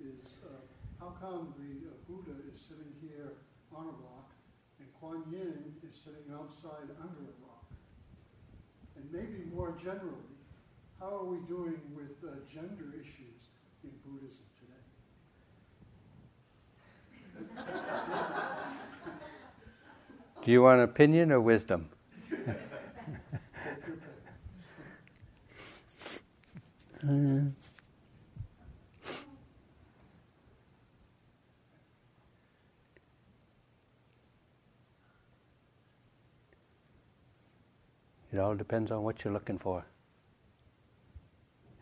[0.00, 0.48] is uh,
[1.00, 3.32] how come the uh, Buddha is sitting here
[3.74, 4.30] on a rock
[4.78, 7.64] and Kuan Yin is sitting outside under a rock?
[8.96, 10.36] And maybe more generally,
[11.00, 13.48] how are we doing with uh, gender issues
[13.84, 14.84] in Buddhism today?
[20.44, 21.88] Do you want opinion or wisdom?
[27.02, 27.50] uh,
[38.36, 39.82] It all depends on what you're looking for.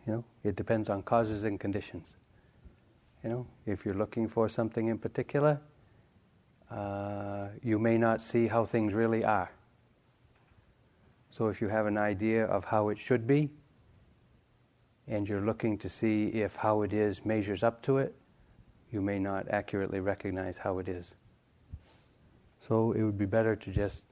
[0.07, 2.07] You know, it depends on causes and conditions.
[3.25, 5.61] You know, if you're looking for something in particular,
[6.71, 9.51] uh, you may not see how things really are.
[11.29, 13.51] So if you have an idea of how it should be,
[15.09, 18.15] and you're looking to see if how it is measures up to it,
[18.93, 21.15] you may not accurately recognize how it is.
[22.61, 24.05] So it would be better to just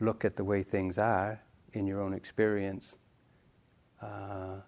[0.00, 1.40] look at the way things are
[1.72, 2.96] in your own experience,
[4.02, 4.60] uh,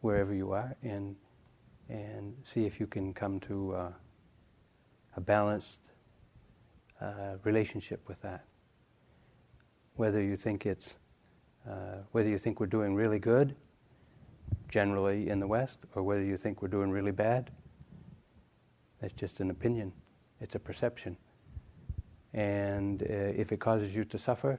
[0.00, 1.16] wherever you are, and
[1.88, 3.92] and see if you can come to uh,
[5.16, 5.80] a balanced
[7.00, 8.44] uh, relationship with that.
[9.96, 10.98] Whether you think it's
[11.68, 13.56] uh, whether you think we're doing really good,
[14.68, 17.50] generally in the West, or whether you think we're doing really bad,
[19.00, 19.92] that's just an opinion.
[20.40, 21.16] It's a perception.
[22.32, 24.58] And uh, if it causes you to suffer,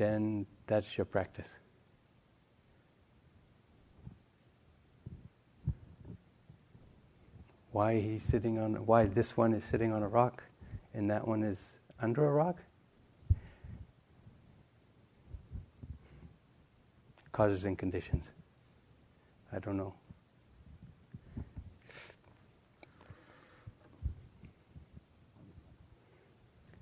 [0.00, 1.48] then that's your practice.
[7.72, 10.42] Why he's sitting on why this one is sitting on a rock
[10.94, 11.58] and that one is
[12.00, 12.56] under a rock?
[17.32, 18.24] Causes and conditions.
[19.52, 19.92] I don't know.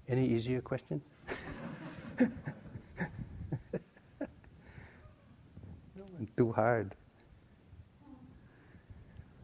[0.09, 1.03] Any easier questions?
[6.39, 6.95] too hard.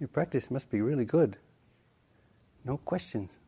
[0.00, 1.36] Your practice must be really good.
[2.64, 3.38] No questions.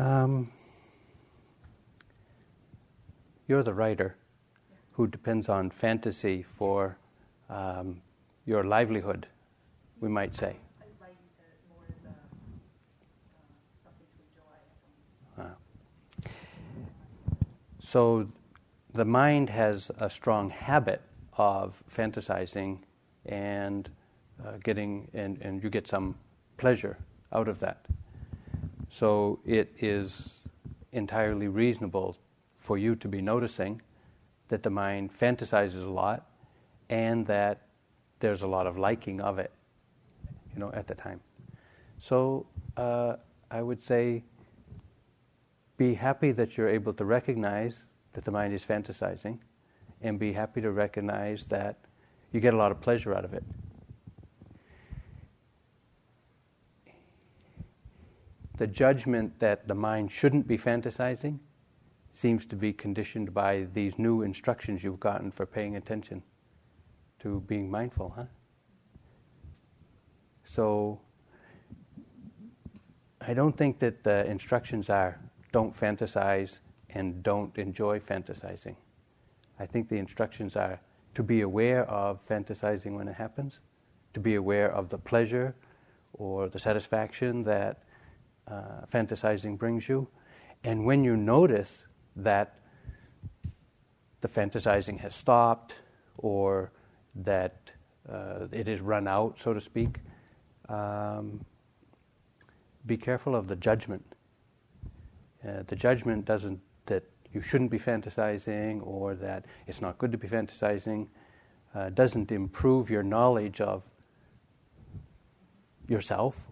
[0.00, 0.50] Um,
[3.48, 4.16] you're the writer
[4.92, 6.96] who depends on fantasy for
[7.50, 8.00] um,
[8.46, 9.26] your livelihood,
[10.00, 10.56] we might say.
[15.38, 15.42] Uh,
[17.78, 18.26] so
[18.94, 21.02] the mind has a strong habit
[21.36, 22.78] of fantasizing
[23.26, 23.90] and
[24.46, 26.14] uh, getting, and, and you get some
[26.56, 26.96] pleasure
[27.32, 27.86] out of that.
[28.88, 30.42] So it is
[30.92, 32.16] entirely reasonable
[32.56, 33.80] for you to be noticing
[34.48, 36.26] that the mind fantasizes a lot
[36.88, 37.62] and that
[38.18, 39.52] there's a lot of liking of it,
[40.52, 41.20] you know, at the time.
[41.98, 42.46] So
[42.76, 43.16] uh,
[43.50, 44.24] I would say
[45.76, 49.38] be happy that you're able to recognize that the mind is fantasizing
[50.02, 51.78] and be happy to recognize that
[52.32, 53.44] you get a lot of pleasure out of it.
[58.60, 61.38] The judgment that the mind shouldn't be fantasizing
[62.12, 66.22] seems to be conditioned by these new instructions you've gotten for paying attention
[67.18, 68.24] to being mindful, huh?
[70.44, 71.00] So
[73.22, 75.18] I don't think that the instructions are
[75.52, 76.60] don't fantasize
[76.90, 78.76] and don't enjoy fantasizing.
[79.58, 80.78] I think the instructions are
[81.14, 83.60] to be aware of fantasizing when it happens,
[84.12, 85.54] to be aware of the pleasure
[86.12, 87.84] or the satisfaction that
[88.48, 90.08] uh, fantasizing brings you.
[90.64, 91.84] And when you notice
[92.16, 92.56] that
[94.20, 95.74] the fantasizing has stopped
[96.18, 96.72] or
[97.14, 97.70] that
[98.08, 99.98] uh, it is run out, so to speak,
[100.68, 101.44] um,
[102.86, 104.04] be careful of the judgment.
[105.46, 110.18] Uh, the judgment doesn't that you shouldn't be fantasizing or that it's not good to
[110.18, 111.06] be fantasizing
[111.74, 113.82] uh, doesn't improve your knowledge of
[115.88, 116.48] yourself.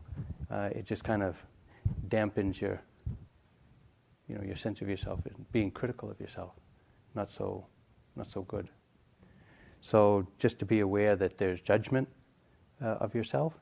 [0.50, 1.36] Uh, it just kind of
[2.08, 2.80] dampens your,
[4.28, 5.20] you know, your sense of yourself,
[5.52, 6.52] being critical of yourself.
[7.14, 7.66] Not so,
[8.16, 8.68] not so good.
[9.80, 12.08] So just to be aware that there's judgment
[12.82, 13.54] uh, of yourself,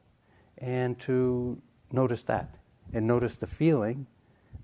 [0.59, 1.61] and to
[1.93, 2.55] notice that,
[2.93, 4.07] and notice the feeling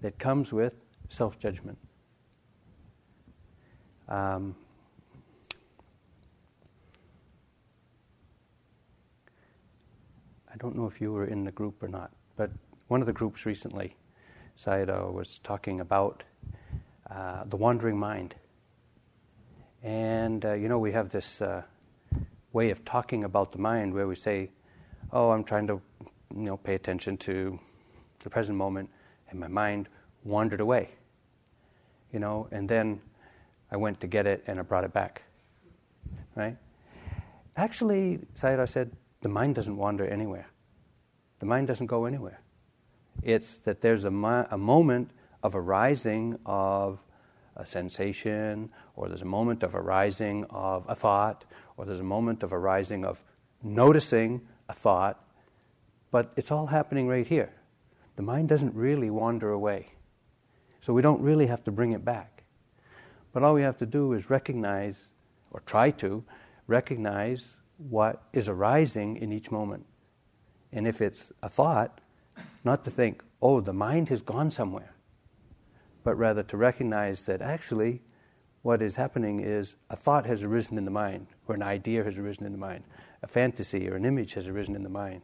[0.01, 0.75] that comes with
[1.09, 1.79] self-judgment.
[4.09, 4.57] Um,
[10.53, 12.51] I don't know if you were in the group or not, but
[12.89, 13.97] one of the groups recently,
[14.57, 16.23] Sayadaw was talking about
[17.11, 18.35] uh, the wandering mind.
[19.83, 21.63] And, uh, you know, we have this uh,
[22.53, 24.51] way of talking about the mind where we say,
[25.13, 25.81] oh, I'm trying to,
[26.35, 27.59] you know, pay attention to
[28.21, 28.89] the present moment,
[29.31, 29.89] and my mind
[30.25, 30.91] wandered away.
[32.13, 33.01] You know, and then
[33.71, 35.23] I went to get it and I brought it back.
[36.37, 36.57] Right?
[37.57, 38.91] Actually, Sayadaw said,
[39.23, 40.47] the mind doesn't wander anywhere.
[41.41, 42.42] The mind doesn't go anywhere.
[43.23, 45.11] It's that there's a, mo- a moment
[45.43, 46.99] of arising of
[47.57, 51.45] a sensation, or there's a moment of arising of a thought,
[51.77, 53.23] or there's a moment of arising of
[53.63, 55.25] noticing a thought,
[56.11, 57.53] but it's all happening right here.
[58.17, 59.89] The mind doesn't really wander away.
[60.81, 62.43] So we don't really have to bring it back.
[63.33, 65.07] But all we have to do is recognize,
[65.51, 66.25] or try to,
[66.67, 69.87] recognize what is arising in each moment.
[70.73, 72.01] And if it's a thought,
[72.65, 74.95] not to think, oh, the mind has gone somewhere,
[76.05, 78.03] but rather to recognize that actually
[78.63, 82.19] what is happening is a thought has arisen in the mind, or an idea has
[82.19, 82.85] arisen in the mind,
[83.23, 85.23] a fantasy or an image has arisen in the mind,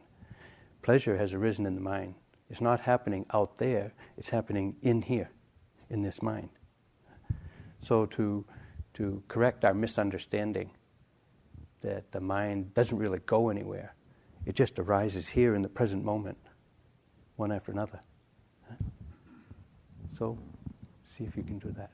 [0.81, 2.15] pleasure has arisen in the mind.
[2.49, 5.29] It's not happening out there, it's happening in here,
[5.89, 6.49] in this mind.
[7.81, 8.45] So to,
[8.95, 10.71] to correct our misunderstanding
[11.81, 13.95] that the mind doesn't really go anywhere.
[14.45, 16.37] It just arises here in the present moment,
[17.39, 18.01] one after another.
[20.17, 20.37] So,
[21.07, 21.91] see if you can do that.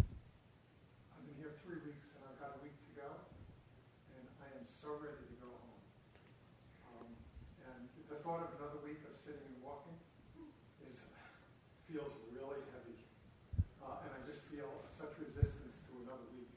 [0.00, 3.12] I've been here three weeks and I've got a week to go,
[4.16, 5.84] and I am so ready to go home.
[6.96, 7.08] Um,
[7.68, 10.00] and the thought of another week of sitting and walking
[10.88, 11.04] is
[11.84, 12.96] feels really heavy,
[13.84, 16.48] uh, and I just feel such resistance to another week.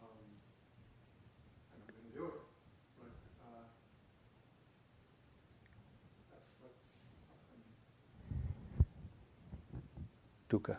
[0.00, 0.16] Um,
[1.76, 2.40] and I'm going to do it,
[2.98, 3.12] but
[3.46, 3.64] uh,
[6.32, 7.70] that's what's up for me.
[10.50, 10.76] Dukkha.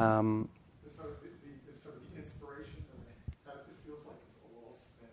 [0.00, 0.48] Um,
[0.82, 2.82] The sort of the, the, the sort of the inspiration
[3.44, 5.12] that it feels like it's all spent.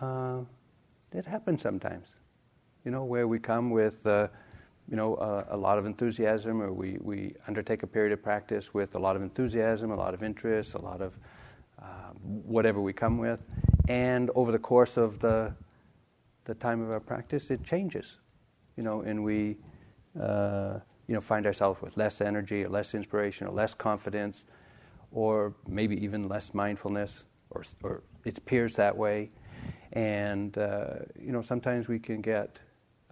[0.00, 0.44] uh,
[1.12, 2.06] it happens sometimes,
[2.86, 4.28] you know, where we come with, uh,
[4.88, 8.72] you know, uh, a lot of enthusiasm, or we, we undertake a period of practice
[8.72, 11.12] with a lot of enthusiasm, a lot of interest, a lot of
[11.82, 11.84] uh,
[12.24, 13.40] whatever we come with,
[13.88, 15.52] and over the course of the
[16.44, 18.18] the time of our practice, it changes,
[18.76, 19.56] you know, and we,
[20.20, 20.78] uh,
[21.12, 24.46] you know, find ourselves with less energy, or less inspiration, or less confidence,
[25.10, 29.30] or maybe even less mindfulness, or, or it appears that way.
[29.92, 32.58] And, uh, you know, sometimes we can get,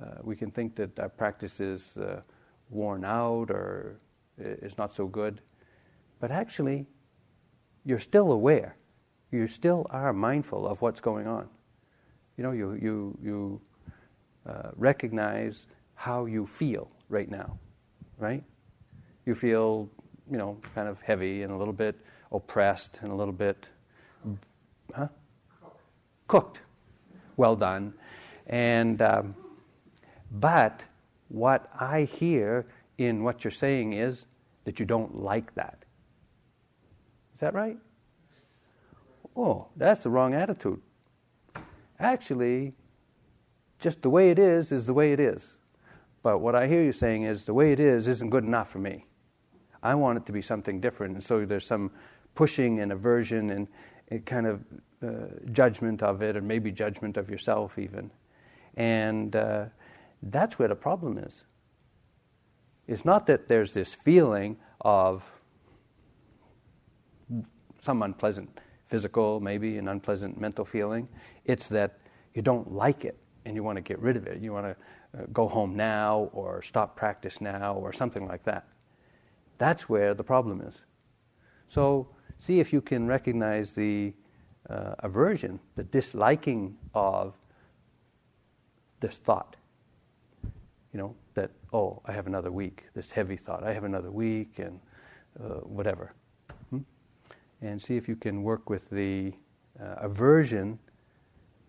[0.03, 2.23] uh, we can think that our practice is uh,
[2.71, 4.01] worn out or
[4.39, 5.43] is not so good.
[6.21, 6.87] But actually,
[7.85, 8.77] you're still aware.
[9.31, 11.51] You still are mindful of what's going on.
[12.39, 13.61] You know, you, you, you
[14.47, 15.67] uh, recognize
[15.97, 17.59] how you feel right now,
[18.21, 18.45] right?
[19.27, 19.89] You feel,
[20.31, 21.97] you know, kind of heavy and a little bit
[22.33, 23.69] oppressed and a little bit,
[24.95, 25.09] huh?
[26.29, 26.61] Cooked.
[27.37, 27.95] Well done.
[28.47, 29.35] And, um,
[30.31, 30.83] but
[31.29, 32.67] what I hear
[32.99, 34.27] in what you're saying is
[34.65, 35.85] that you don't like that.
[37.35, 37.79] Is that right?
[39.37, 40.81] Oh, that's the wrong attitude.
[41.99, 42.75] Actually,
[43.79, 45.57] just the way it is is the way it is.
[46.23, 48.79] But what I hear you saying is the way it is isn't good enough for
[48.79, 49.07] me.
[49.83, 51.15] I want it to be something different.
[51.15, 51.91] And so there's some
[52.35, 53.69] pushing and aversion and,
[54.09, 54.65] and kind of
[55.03, 58.11] uh, judgment of it, or maybe judgment of yourself even.
[58.77, 59.67] And uh,
[60.25, 61.45] that's where the problem is.
[62.87, 65.25] It's not that there's this feeling of
[67.79, 71.09] some unpleasant physical, maybe an unpleasant mental feeling.
[71.45, 71.99] It's that
[72.35, 74.41] you don't like it and you want to get rid of it.
[74.43, 74.77] You want to
[75.33, 78.67] go home now or stop practice now or something like that.
[79.59, 80.83] That's where the problem is.
[81.69, 84.13] So, see if you can recognize the
[84.69, 87.35] uh, aversion, the disliking of
[89.01, 89.57] this thought.
[90.93, 93.63] You know, that, oh, I have another week, this heavy thought.
[93.63, 94.81] I have another week, and
[95.39, 96.13] uh, whatever.
[96.71, 96.81] Hmm?
[97.63, 99.33] And see if you can work with the
[99.81, 100.79] uh, aversion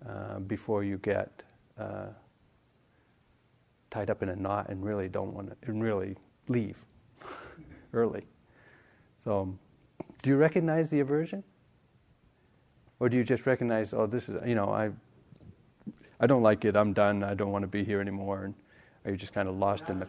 [0.07, 1.43] uh, before you get
[1.77, 2.07] uh,
[3.91, 6.15] tied up in a knot and really don't want to, and really
[6.48, 6.83] leave
[7.93, 8.24] early.
[9.24, 9.53] So,
[10.24, 11.43] do you recognize the aversion?
[13.00, 14.91] Or do you just recognize, oh, this is, you know, I,
[16.19, 18.45] I don't like it, I'm done, I don't want to be here anymore?
[18.45, 18.55] And
[19.05, 20.07] are you just kind of lost in the.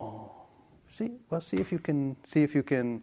[0.00, 0.30] Oh,
[0.90, 3.02] see, well, see if you can see if you can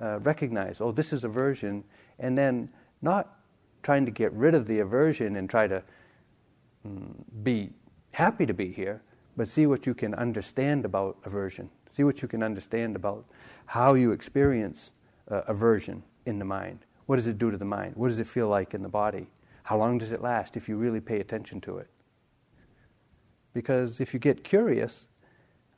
[0.00, 0.80] uh, recognize.
[0.80, 1.84] Oh, this is aversion,
[2.20, 2.70] and then
[3.02, 3.37] not
[3.82, 5.82] trying to get rid of the aversion and try to
[6.86, 7.70] mm, be
[8.12, 9.02] happy to be here,
[9.36, 11.70] but see what you can understand about aversion.
[11.92, 13.24] See what you can understand about
[13.66, 14.92] how you experience
[15.30, 16.80] uh, aversion in the mind.
[17.06, 17.94] What does it do to the mind?
[17.96, 19.28] What does it feel like in the body?
[19.62, 21.88] How long does it last if you really pay attention to it?
[23.52, 25.08] Because if you get curious,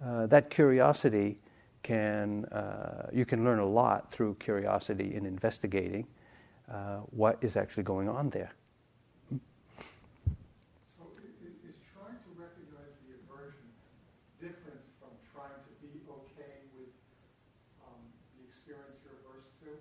[0.04, 1.38] uh, that curiosity
[1.82, 6.06] can, uh, you can learn a lot through curiosity in investigating
[6.70, 8.54] uh, what is actually going on there.
[10.94, 13.66] So is trying to recognize the aversion
[14.38, 16.94] different from trying to be okay with
[17.82, 17.98] um,
[18.38, 19.74] the experience you're averse to?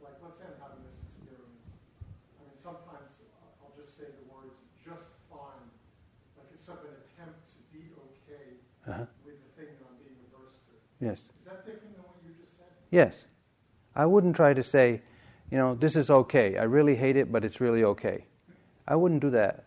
[0.00, 1.68] Like, let's say I'm having this experience.
[2.40, 3.20] I mean, sometimes
[3.60, 5.68] I'll just say the words just fine,
[6.40, 8.56] like it's sort of an attempt to be okay
[8.88, 9.04] uh-huh.
[9.20, 10.74] with the thing that I'm being averse to.
[11.02, 11.20] Yes.
[11.44, 12.72] Is that different than what you just said?
[12.88, 13.28] Yes.
[13.92, 15.04] I wouldn't try to say,
[15.50, 16.56] you know, this is okay.
[16.56, 18.26] I really hate it, but it's really okay.
[18.88, 19.64] I wouldn't do that.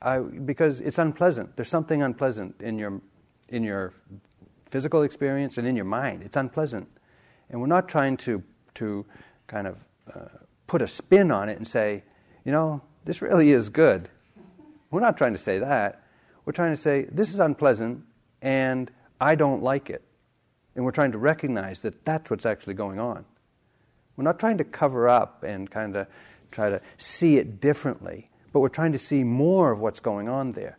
[0.00, 1.54] I, because it's unpleasant.
[1.56, 3.00] There's something unpleasant in your,
[3.48, 3.92] in your
[4.70, 6.22] physical experience and in your mind.
[6.22, 6.88] It's unpleasant.
[7.50, 8.42] And we're not trying to,
[8.74, 9.04] to
[9.46, 10.28] kind of uh,
[10.66, 12.02] put a spin on it and say,
[12.44, 14.08] you know, this really is good.
[14.90, 16.02] We're not trying to say that.
[16.44, 18.02] We're trying to say, this is unpleasant
[18.40, 18.90] and
[19.20, 20.02] I don't like it.
[20.74, 23.24] And we're trying to recognize that that's what's actually going on.
[24.22, 26.06] We're not trying to cover up and kind of
[26.52, 30.52] try to see it differently, but we're trying to see more of what's going on
[30.52, 30.78] there.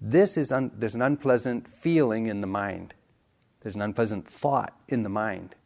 [0.00, 2.94] This is un- there's an unpleasant feeling in the mind.
[3.62, 5.56] There's an unpleasant thought in the mind.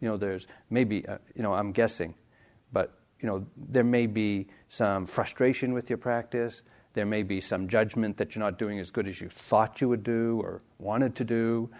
[0.00, 2.12] You know, there's maybe, uh, you know, I'm guessing,
[2.72, 6.62] but, you know, there may be some frustration with your practice.
[6.94, 9.88] There may be some judgment that you're not doing as good as you thought you
[9.88, 11.70] would do or wanted to do.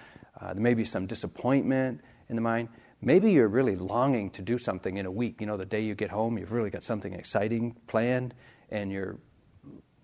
[0.40, 2.69] Uh, there may be some disappointment in the mind.
[3.04, 5.40] Maybe you're really longing to do something in a week.
[5.40, 8.32] You know, the day you get home, you've really got something exciting planned
[8.71, 9.18] and you're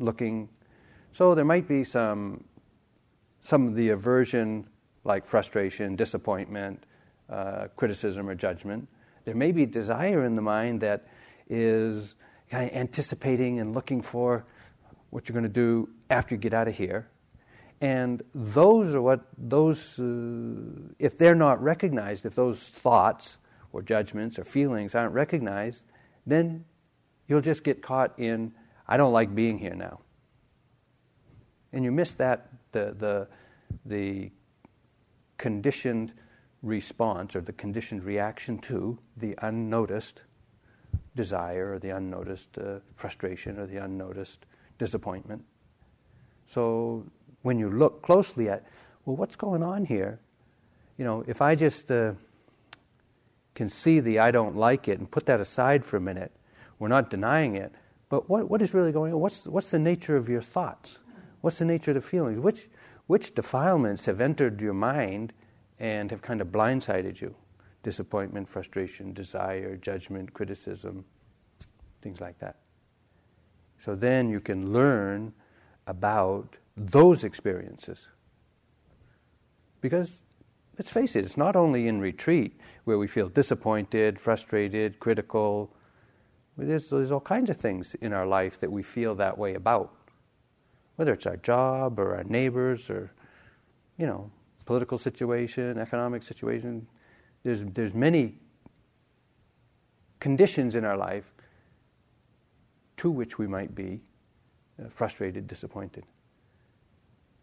[0.00, 0.48] looking.
[1.12, 2.42] So there might be some,
[3.40, 4.66] some of the aversion,
[5.04, 6.84] like frustration, disappointment,
[7.30, 8.88] uh, criticism, or judgment.
[9.24, 11.06] There may be desire in the mind that
[11.48, 12.16] is
[12.50, 14.44] kind of anticipating and looking for
[15.10, 17.08] what you're going to do after you get out of here.
[17.80, 23.38] And those are what, those, uh, if they're not recognized, if those thoughts
[23.72, 25.84] or judgments or feelings aren't recognized,
[26.26, 26.64] then
[27.28, 28.52] you'll just get caught in,
[28.88, 30.00] I don't like being here now.
[31.72, 33.28] And you miss that, the, the,
[33.84, 34.30] the
[35.36, 36.12] conditioned
[36.62, 40.22] response or the conditioned reaction to the unnoticed
[41.14, 44.46] desire or the unnoticed uh, frustration or the unnoticed
[44.78, 45.44] disappointment.
[46.46, 47.04] So
[47.42, 48.64] when you look closely at,
[49.04, 50.20] well, what's going on here?
[50.96, 52.12] You know, if I just uh,
[53.54, 56.32] can see the I don't like it and put that aside for a minute,
[56.78, 57.72] we're not denying it,
[58.08, 59.20] but what, what is really going on?
[59.20, 61.00] What's, what's the nature of your thoughts?
[61.40, 62.38] What's the nature of the feelings?
[62.38, 62.68] Which,
[63.06, 65.32] which defilements have entered your mind
[65.78, 67.34] and have kind of blindsided you?
[67.82, 71.04] Disappointment, frustration, desire, judgment, criticism,
[72.02, 72.56] things like that.
[73.78, 75.32] So then you can learn
[75.86, 78.08] about those experiences.
[79.80, 80.22] Because
[80.78, 85.74] let's face it, it's not only in retreat where we feel disappointed, frustrated, critical.
[86.56, 89.94] There's, there's all kinds of things in our life that we feel that way about.
[90.96, 93.12] Whether it's our job or our neighbors or,
[93.98, 94.30] you know,
[94.68, 96.86] political situation, economic situation.
[97.42, 98.34] There's, there's many
[100.20, 101.32] conditions in our life
[102.98, 104.00] to which we might be
[104.78, 106.04] uh, frustrated, disappointed.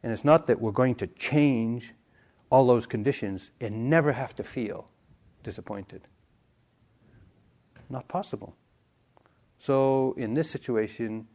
[0.05, 1.95] And it's not that we're going to change
[2.51, 4.87] all those conditions and never have to feel
[5.43, 6.01] disappointed.
[7.89, 8.55] Not possible.
[9.57, 11.27] So, in this situation,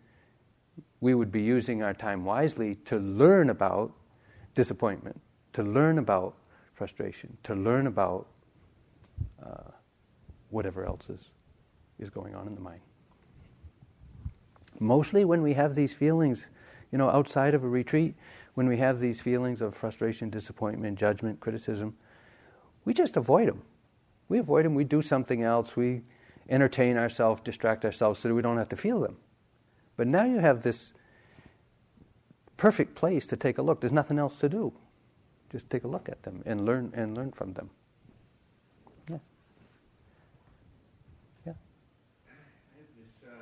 [1.00, 3.92] we would be using our time wisely to learn about
[4.54, 5.20] disappointment,
[5.54, 6.36] to learn about
[6.74, 8.28] frustration, to learn about
[9.44, 9.72] uh,
[10.50, 11.32] whatever else is,
[11.98, 12.82] is going on in the mind.
[14.78, 16.46] Mostly when we have these feelings,
[16.92, 18.14] you know, outside of a retreat,
[18.60, 21.96] when we have these feelings of frustration, disappointment, judgment, criticism,
[22.84, 23.62] we just avoid them.
[24.28, 26.02] We avoid them, we do something else, we
[26.50, 29.16] entertain ourselves, distract ourselves so that we don't have to feel them.
[29.96, 30.92] But now you have this
[32.58, 33.80] perfect place to take a look.
[33.80, 34.74] There's nothing else to do.
[35.50, 37.70] Just take a look at them and learn and learn from them.
[39.08, 39.16] Yeah.
[41.46, 41.54] Yeah.
[42.28, 42.36] I
[42.76, 43.40] have this, uh, I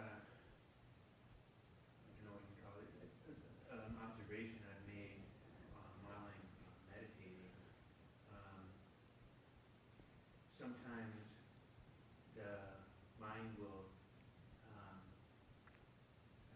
[2.07, 2.87] don't know what you call it,
[3.67, 5.19] uh, an observation I've made
[5.75, 6.47] um, while I'm
[6.89, 7.53] meditating.
[8.33, 8.73] Um,
[10.57, 11.13] sometimes
[12.33, 12.81] the
[13.21, 13.85] mind will,
[14.73, 14.97] um,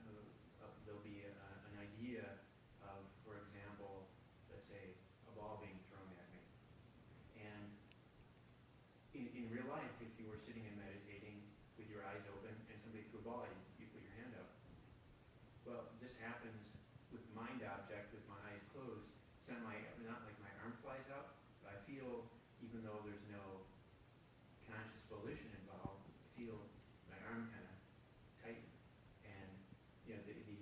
[0.01, 1.35] uh, uh, there'll be a,
[1.69, 2.25] an idea
[2.89, 4.09] of, for example,
[4.49, 4.97] let's say,
[5.29, 6.41] a ball being thrown at me.
[7.37, 7.69] And
[9.13, 11.37] in, in real life, if you were sitting and meditating
[11.77, 14.33] with your eyes open and somebody threw a ball at you, you put your hand
[14.39, 14.51] up.
[15.67, 16.59] Well, this happens
[17.15, 19.07] with the mind object with my eyes closed.
[19.43, 22.27] It's not my, not like my arm flies up, but I feel,
[22.67, 23.63] even though there's no
[24.67, 26.59] conscious volition involved, I feel
[27.07, 27.77] my arm kind of
[28.43, 28.67] tighten.
[29.23, 29.49] And,
[30.09, 30.61] you know, the, the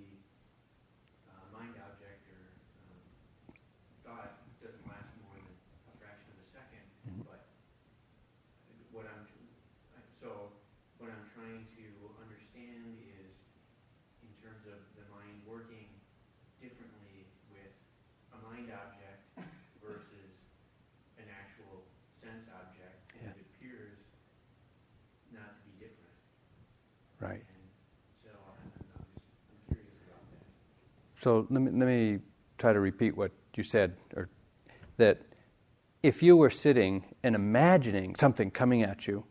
[1.31, 2.99] uh, mind object or um,
[4.04, 7.25] thought doesn't last more than a fraction of a second, Mhm.
[7.25, 7.47] but
[8.92, 9.25] what I'm,
[10.21, 10.52] so
[11.00, 11.85] what I'm trying to
[12.21, 13.33] understand is
[14.21, 15.88] in terms of the mind working
[16.61, 17.73] differently with
[18.37, 19.25] a mind object
[19.81, 20.37] versus
[21.16, 21.88] an actual
[22.21, 23.40] sense object, and Yeah.
[23.40, 23.97] it appears
[25.33, 26.16] not to be different.
[27.16, 27.40] Right.
[27.40, 27.64] And
[28.21, 30.45] so I'm, I'm just, I'm curious about that.
[31.21, 32.19] So let me, let me
[32.59, 34.29] try to repeat what you said, or
[34.97, 35.21] that
[36.03, 39.25] if you were sitting and imagining something coming at you,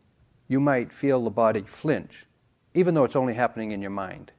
[0.48, 2.26] you might feel the body flinch,
[2.74, 4.30] even though it's only happening in your mind.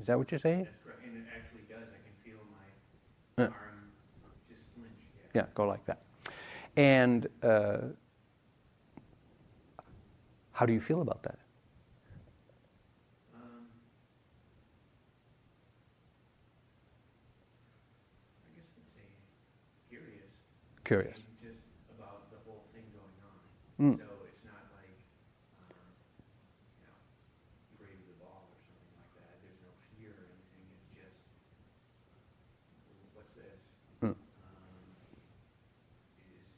[0.00, 0.64] Is that what you're saying?
[0.64, 3.48] That's correct, and it actually does, I can feel my Yeah.
[3.50, 3.90] arm
[4.48, 4.92] just flinch,
[5.34, 5.42] yeah.
[5.42, 6.02] Yeah, go like that.
[6.76, 7.78] And uh,
[10.52, 11.38] how do you feel about that?
[13.34, 13.64] Um,
[18.44, 19.08] I guess I'd say
[19.88, 19.88] curious.
[19.88, 20.12] Curious.
[20.20, 21.26] and Just about the whole thing going on.
[23.76, 23.98] Mm.
[24.00, 24.96] So it's not like,
[25.60, 25.92] um,
[26.80, 26.96] you know,
[27.76, 29.36] afraid of the ball or something like that.
[29.44, 30.64] There's no fear or anything.
[30.72, 31.20] It's just,
[33.12, 33.60] what's this?
[34.00, 34.16] Mm.
[34.16, 34.80] Um,
[36.24, 36.48] is,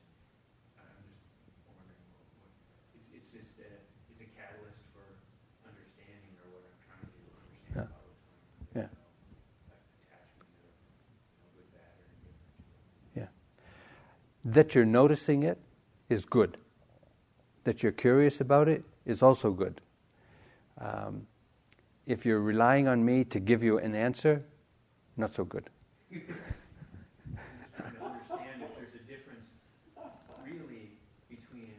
[0.79, 1.11] I'm
[1.43, 2.55] just wondering what, what
[2.95, 3.83] it's, it's just a,
[4.14, 5.19] it's a catalyst for
[5.67, 7.91] understanding or what I'm trying to understand Yeah.
[7.91, 8.55] about what's going on.
[8.79, 8.95] Yeah.
[8.95, 12.47] So, like attachment or, you know, good, bad, or indifferent.
[13.19, 13.27] Yeah.
[14.49, 15.59] That you're noticing it
[16.09, 16.57] is good.
[17.65, 19.81] That you're curious about it is also good.
[20.81, 21.27] Um,
[22.07, 24.43] if you're relying on me to give you an answer,
[25.19, 25.69] not so good.
[26.11, 26.25] Just
[27.77, 29.45] trying to understand if there's a difference
[30.47, 30.97] really
[31.29, 31.77] between,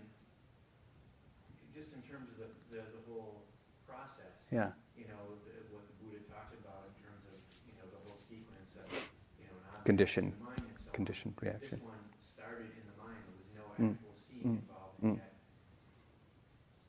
[1.74, 3.42] just in terms of the, the, the whole
[3.88, 4.30] process.
[4.52, 4.70] Yeah.
[4.94, 8.22] You know, the, what the Buddha talks about in terms of, you know, the whole
[8.30, 8.94] sequence of,
[9.42, 10.36] you know, Condition.
[10.38, 10.94] mind and so on.
[10.94, 11.82] Conditioned reaction.
[11.82, 11.98] This one
[12.38, 13.69] started in the mind, there was no Mm.
[13.86, 13.96] Actual
[14.44, 14.44] Mm.
[14.44, 15.10] involved, Mm.
[15.10, 15.20] and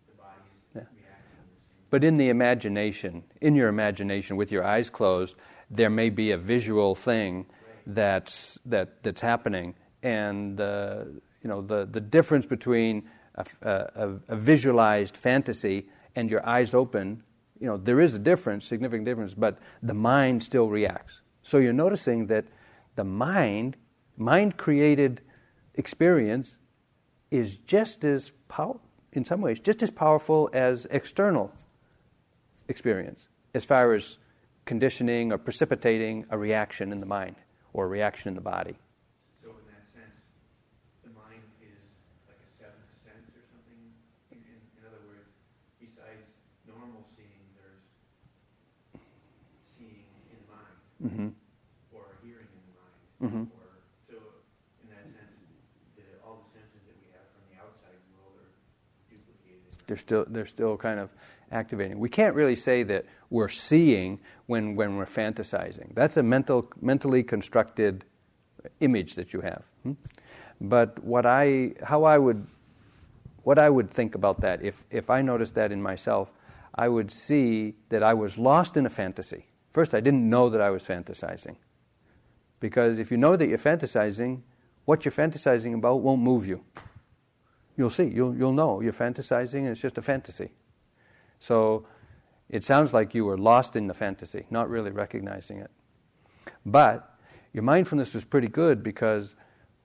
[0.07, 0.42] the body's
[0.74, 0.81] Yeah.
[0.81, 1.44] reacting.
[1.90, 5.37] But in the imagination, in your imagination, with your eyes closed,
[5.70, 7.46] there may be a visual thing
[7.87, 11.05] that's that that's happening, and uh,
[11.42, 17.22] you know the the difference between a, a, a visualized fantasy and your eyes open.
[17.59, 21.22] You know there is a difference, significant difference, but the mind still reacts.
[21.42, 22.44] So you're noticing that
[22.96, 23.76] the mind,
[24.16, 25.20] mind created
[25.74, 26.59] experience,
[27.31, 28.33] is just as
[29.12, 31.53] in some ways, just as powerful as external
[32.69, 34.19] experience as far as
[34.64, 37.35] conditioning or precipitating a reaction in the mind
[37.73, 38.77] or a reaction in the body.
[39.43, 40.14] So in that sense,
[41.03, 41.75] the mind is
[42.31, 43.81] like a seventh sense or something?
[44.31, 44.38] In,
[44.87, 45.27] other words,
[45.83, 46.23] besides
[46.71, 47.83] normal seeing, there's
[49.75, 51.29] seeing in the mind, Mm-hmm.
[51.90, 53.45] or hearing in the mind, Mhm.
[53.51, 54.14] or, so
[54.87, 55.35] in that sense,
[55.99, 58.51] the, all the senses that we have from the outside world are
[59.11, 59.66] duplicated.
[59.75, 61.11] or- They're still, they're still kind of
[61.50, 61.98] activating.
[61.98, 65.96] We can't really say that we're seeing when, when we're fantasizing.
[65.96, 68.05] That's a mental, mentally constructed
[68.79, 69.64] image that you have.
[69.83, 69.94] hmm?
[70.61, 72.46] But what I, how I would,
[73.42, 76.31] what I would think about that, if, if I noticed that in myself,
[76.76, 79.44] I would see that I was lost in a fantasy.
[79.72, 81.57] First, I didn't know that I was fantasizing.
[82.61, 84.42] Because if you know that you're fantasizing,
[84.85, 86.62] what you're fantasizing about won't move you.
[87.81, 90.51] You'll see, you'll, you'll know you're fantasizing and it's just a fantasy.
[91.38, 91.87] So
[92.51, 95.71] It sounds like you were lost in the fantasy, not really recognizing it.
[96.66, 97.16] But
[97.53, 99.37] your mindfulness was pretty good because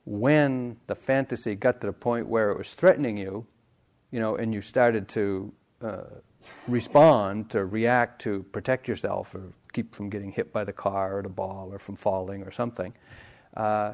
[0.05, 3.45] when the fantasy got to the point where it was threatening you,
[4.11, 6.03] you know, and you started to uh,
[6.67, 11.21] respond, to react, to protect yourself, or keep from getting hit by the car or
[11.21, 12.95] the ball, or from falling or something,
[13.57, 13.93] uh,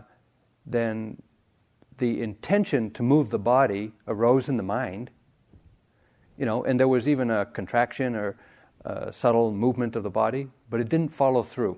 [0.66, 1.22] then
[2.02, 5.12] the intention to move the body arose in the mind.
[6.38, 8.36] You know, and there was even a contraction or
[8.84, 11.78] a subtle movement of the body, but it didn't follow through.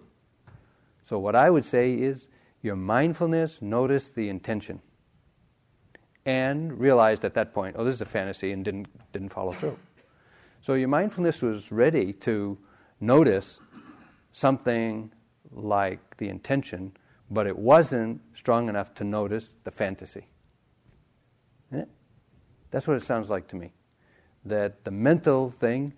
[1.03, 2.27] So what I would say is
[2.61, 4.81] your mindfulness noticed the intention
[6.25, 9.77] and realized at that point, oh, this is a fantasy, and didn't, didn't follow through.
[10.61, 12.57] So your mindfulness was ready to
[13.01, 13.59] notice
[14.31, 15.11] something
[15.51, 16.95] like the intention,
[17.33, 20.27] but it wasn't strong enough to notice the fantasy.
[22.73, 23.71] That's what it sounds like to me.
[24.45, 25.93] That the mental thing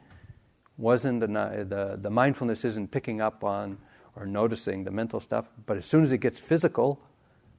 [0.78, 3.78] wasn't, the, the, the mindfulness isn't picking up on
[4.18, 5.48] or noticing the mental stuff.
[5.66, 7.00] But as soon as it gets physical,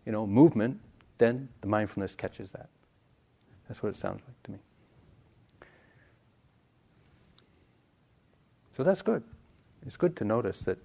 [0.05, 0.79] you know, movement,
[1.17, 2.69] then the mindfulness catches that.
[3.69, 4.59] That's what it sounds like to me.
[8.77, 9.23] So that's good.
[9.87, 10.77] It's good to notice that,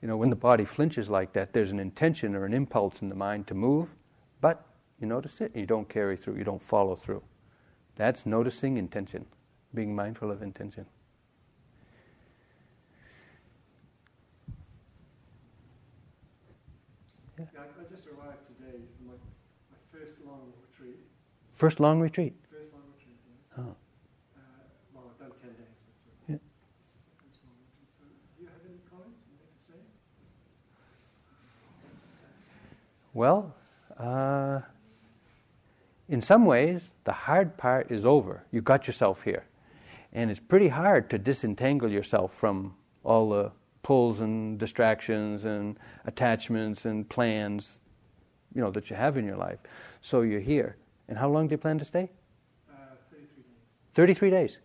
[0.00, 3.08] you know, when the body flinches like that, there's an intention or an impulse in
[3.08, 3.88] the mind to move,
[4.40, 4.64] but
[5.00, 7.22] you notice it and you don't carry through, you don't follow through.
[7.96, 9.26] That's noticing intention,
[9.74, 10.86] being mindful of intention.
[17.38, 19.18] Yeah, I, I just arrived today from my,
[19.70, 20.98] my first long retreat.
[21.52, 22.34] First long retreat?
[22.50, 23.38] First long retreat, yes.
[23.58, 23.74] Oh.
[24.34, 24.42] Uh,
[24.94, 26.42] well, I've done 10 days, but so yeah.
[26.78, 27.90] this is the first long retreat.
[27.94, 29.78] So, do you have any comments you'd like to say?
[33.18, 33.52] Well,
[33.98, 34.60] uh,
[36.08, 38.44] in some ways, the hard part is over.
[38.52, 39.44] You got yourself here.
[40.12, 43.50] And it's pretty hard to disentangle yourself from all the
[43.82, 47.80] pulls and distractions and attachments and plans,
[48.54, 49.58] you know, that you have in your life.
[50.00, 50.76] So you're here.
[51.08, 52.08] And how long do you plan to stay?
[52.70, 53.50] Uh, 33 days.
[53.94, 54.58] 33 days.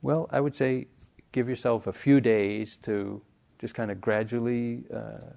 [0.00, 0.86] Well, I would say
[1.32, 3.20] give yourself a few days to
[3.62, 5.30] just kind of gradually uh,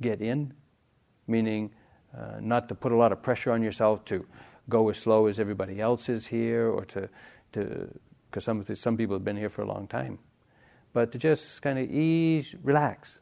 [0.00, 0.50] get in,
[1.26, 1.70] meaning
[2.16, 4.24] uh, not to put a lot of pressure on yourself to
[4.70, 7.06] go as slow as everybody else is here or to,
[7.52, 7.86] to
[8.30, 10.18] because some, some people have been here for a long time.
[10.94, 13.20] But to just kind of ease, relax.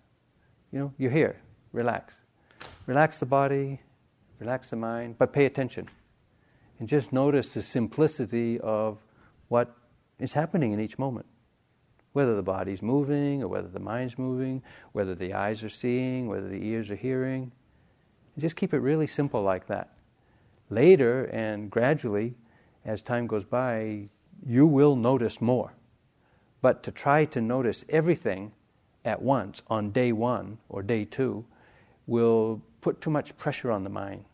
[0.70, 1.40] You know, you're here,
[1.72, 2.14] relax.
[2.86, 3.80] Relax the body,
[4.38, 5.88] relax the mind, but pay attention.
[6.78, 8.98] And just notice the simplicity of
[9.48, 9.74] what
[10.20, 11.26] is happening in each moment.
[12.14, 16.48] Whether the body's moving, or whether the mind's moving, whether the eyes are seeing, whether
[16.48, 17.52] the ears are hearing.
[18.38, 19.90] Just keep it really simple like that.
[20.70, 22.34] Later and gradually,
[22.84, 24.08] as time goes by,
[24.46, 25.72] you will notice more.
[26.62, 28.52] But to try to notice everything
[29.04, 31.44] at once on day one or day two
[32.06, 34.24] will put too much pressure on the mind.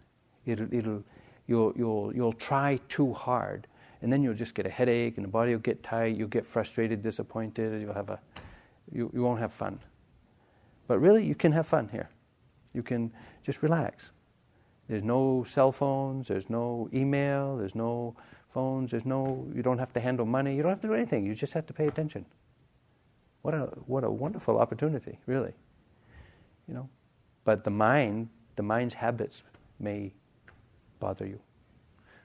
[0.47, 1.03] It'll, it'll,
[1.47, 3.66] you'll, you'll, you'll try too hard,
[4.03, 6.45] and then you'll just get a headache, and the body will get tight, you'll get
[6.45, 8.19] frustrated, disappointed, you'll have a,
[8.93, 9.79] you, you won't have fun.
[10.87, 12.09] But really, you can have fun here.
[12.73, 14.11] You can just relax.
[14.89, 18.17] There's no cell phones, there's no email, there's no
[18.53, 18.91] phones.
[18.91, 20.55] There's no, you don't have to handle money.
[20.55, 21.27] You don't have to do anything.
[21.27, 22.25] You just have to pay attention.
[23.43, 25.53] What a, what a wonderful opportunity, really.
[26.69, 26.89] You know,
[27.45, 29.45] but the mind, the mind's habits
[29.79, 30.13] may
[30.99, 31.41] bother you.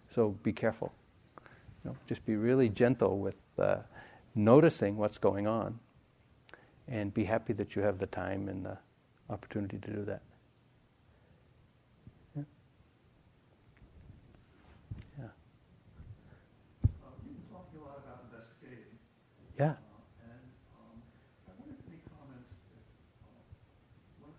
[0.09, 0.91] So be careful.
[1.85, 3.77] You know, just be really gentle with uh,
[4.33, 5.79] noticing what's going on,
[6.87, 8.77] and be happy that you have the time and the
[9.29, 10.23] opportunity to do that.
[12.35, 12.43] Yeah.
[16.83, 18.97] Uh you've been talking a lot about investigating.
[19.57, 19.77] Yeah.
[19.77, 20.43] Uh and
[20.75, 20.97] um,
[21.47, 22.81] I wonder if any comments, if,
[23.23, 23.45] uh,
[24.25, 24.33] when,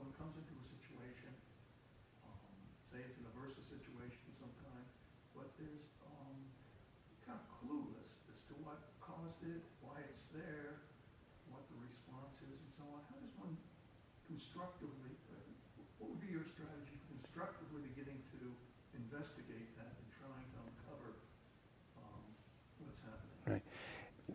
[0.00, 1.30] when comes into a situation,
[2.24, 2.40] um,
[2.88, 4.86] say it's an aversive situation of some kind,
[5.38, 6.34] but there's um,
[7.22, 10.82] kind of clueless as to what caused it, why it's there,
[11.48, 13.00] what the response is, and so on.
[13.08, 13.54] How does one
[14.28, 15.40] constructively, uh,
[15.98, 18.40] what would be your strategy constructively beginning to
[18.96, 21.20] investigate that and trying to uncover
[22.00, 22.22] um,
[22.84, 23.60] what's happening?
[23.60, 23.64] Right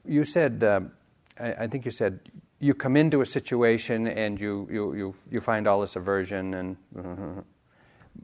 [0.07, 0.91] you said, um,
[1.39, 2.19] I, I, think you said,
[2.59, 7.43] you come into a situation and you, you, you, you find all this aversion and.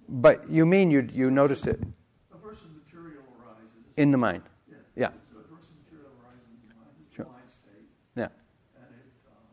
[0.08, 1.80] But you mean you, you notice it?
[2.32, 3.76] Aversive material arises.
[3.98, 4.44] In the mind?
[4.72, 4.76] Yeah.
[4.96, 5.12] Yeah.
[5.28, 6.96] So aversive material arises in the mind.
[7.04, 7.28] It's sure.
[7.28, 7.92] the mind state.
[8.16, 8.32] Yeah.
[8.80, 9.52] And it, um,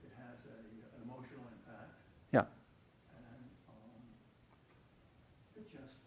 [0.00, 0.56] it has a,
[0.96, 1.92] an emotional impact.
[2.32, 2.48] Yeah.
[2.48, 4.00] And um,
[5.60, 6.00] it just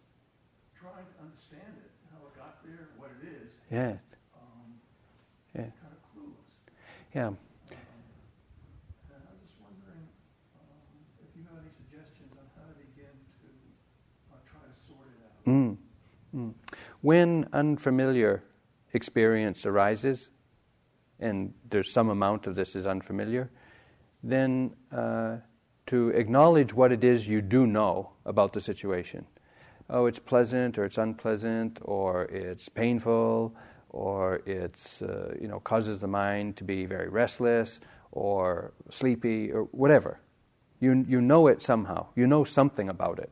[0.74, 2.58] trying to understand it, how it got
[3.74, 3.90] Yeah.
[3.90, 4.78] um,
[5.52, 5.62] Yeah.
[5.62, 6.54] kind of clueless.
[7.12, 7.26] Yeah.
[7.26, 7.38] Um,
[9.10, 10.06] And I'm just wondering
[10.60, 10.78] um,
[11.18, 13.10] if you have any suggestions on how to begin
[13.42, 13.48] to
[14.32, 15.52] uh, try to sort it out.
[15.52, 15.76] Mm.
[16.36, 16.54] Mm.
[17.00, 18.44] When unfamiliar
[18.92, 20.30] experience arises,
[21.18, 23.50] and there's some amount of this is unfamiliar,
[24.22, 25.38] then uh,
[25.86, 29.26] to acknowledge what it is you do know about the situation.
[29.90, 33.54] Oh, it's pleasant, or it's unpleasant, or it's painful,
[33.90, 37.80] or it's uh, you know causes the mind to be very restless,
[38.12, 40.20] or sleepy, or whatever.
[40.80, 42.06] You you know it somehow.
[42.16, 43.30] You know something about it.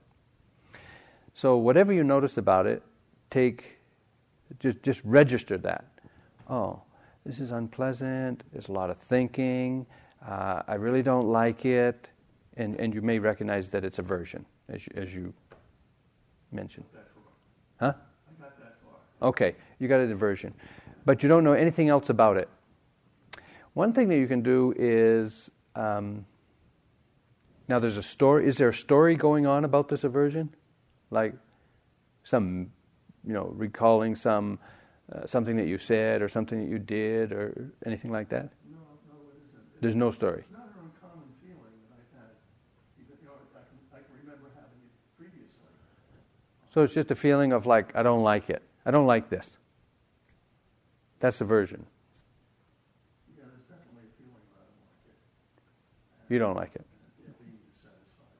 [1.35, 2.83] So whatever you notice about it,
[3.31, 3.79] take
[4.59, 5.87] just just register that.
[6.49, 6.83] Oh,
[7.25, 8.45] this is unpleasant.
[8.53, 9.87] There's a lot of thinking.
[10.27, 12.11] Uh, I really don't like it,
[12.59, 15.33] and and you may recognize that it's aversion, as you, as you
[16.53, 16.87] mentioned.
[17.81, 17.95] Huh?
[17.95, 19.29] I got that far.
[19.29, 20.55] Okay, you got a diversion,
[21.05, 22.49] but you don't know anything else about it.
[23.75, 26.27] One thing that you can do is um,
[27.69, 28.47] now there's a story.
[28.47, 30.55] Is there a story going on about this aversion,
[31.11, 31.35] like
[32.25, 32.71] some,
[33.27, 34.59] you know, recalling some
[35.13, 38.53] uh, something that you said or something that you did or anything like that?
[38.71, 39.81] No, no, it isn't.
[39.81, 40.45] There's no story.
[40.45, 42.37] It's not an uncommon feeling that I've had.
[43.01, 45.49] Even, you know, I can, I can remember having it previously.
[46.73, 48.63] So it's just a feeling of like I don't like it.
[48.87, 49.59] I don't like this.
[51.21, 51.85] That's aversion.
[53.37, 55.05] Yeah, there's definitely a feeling that I don't like
[56.29, 56.33] it.
[56.33, 56.87] You don't like it.
[57.27, 58.33] And being dissatisfied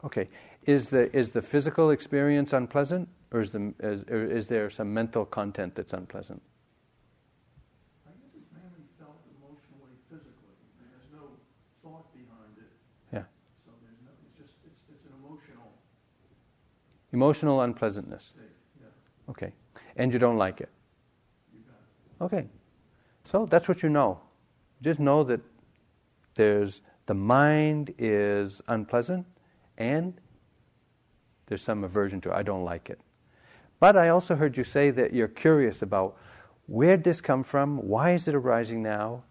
[0.00, 0.06] with it.
[0.06, 0.28] Okay.
[0.66, 4.92] Is the is the physical experience unpleasant, or is the is, or is there some
[4.92, 6.40] mental content that's unpleasant?
[8.08, 10.56] I guess it's mainly felt emotionally, physically.
[10.56, 11.28] I mean, there's no
[11.84, 12.72] thought behind it.
[13.12, 13.24] Yeah.
[13.64, 15.72] So there's no, it's just, it's, it's an emotional
[17.12, 18.32] Emotional unpleasantness.
[19.28, 19.52] Okay.
[19.96, 20.68] And you don't like it.
[21.52, 21.60] you
[22.20, 22.36] got it.
[22.36, 22.48] Okay.
[23.24, 24.20] So that's what you know.
[24.82, 25.40] Just know that
[26.34, 29.26] there's the mind is unpleasant
[29.78, 30.14] and
[31.46, 32.34] there's some aversion to it.
[32.34, 33.00] I don't like it.
[33.80, 36.16] But I also heard you say that you're curious about
[36.66, 37.78] where did this come from?
[37.78, 39.24] Why is it arising now?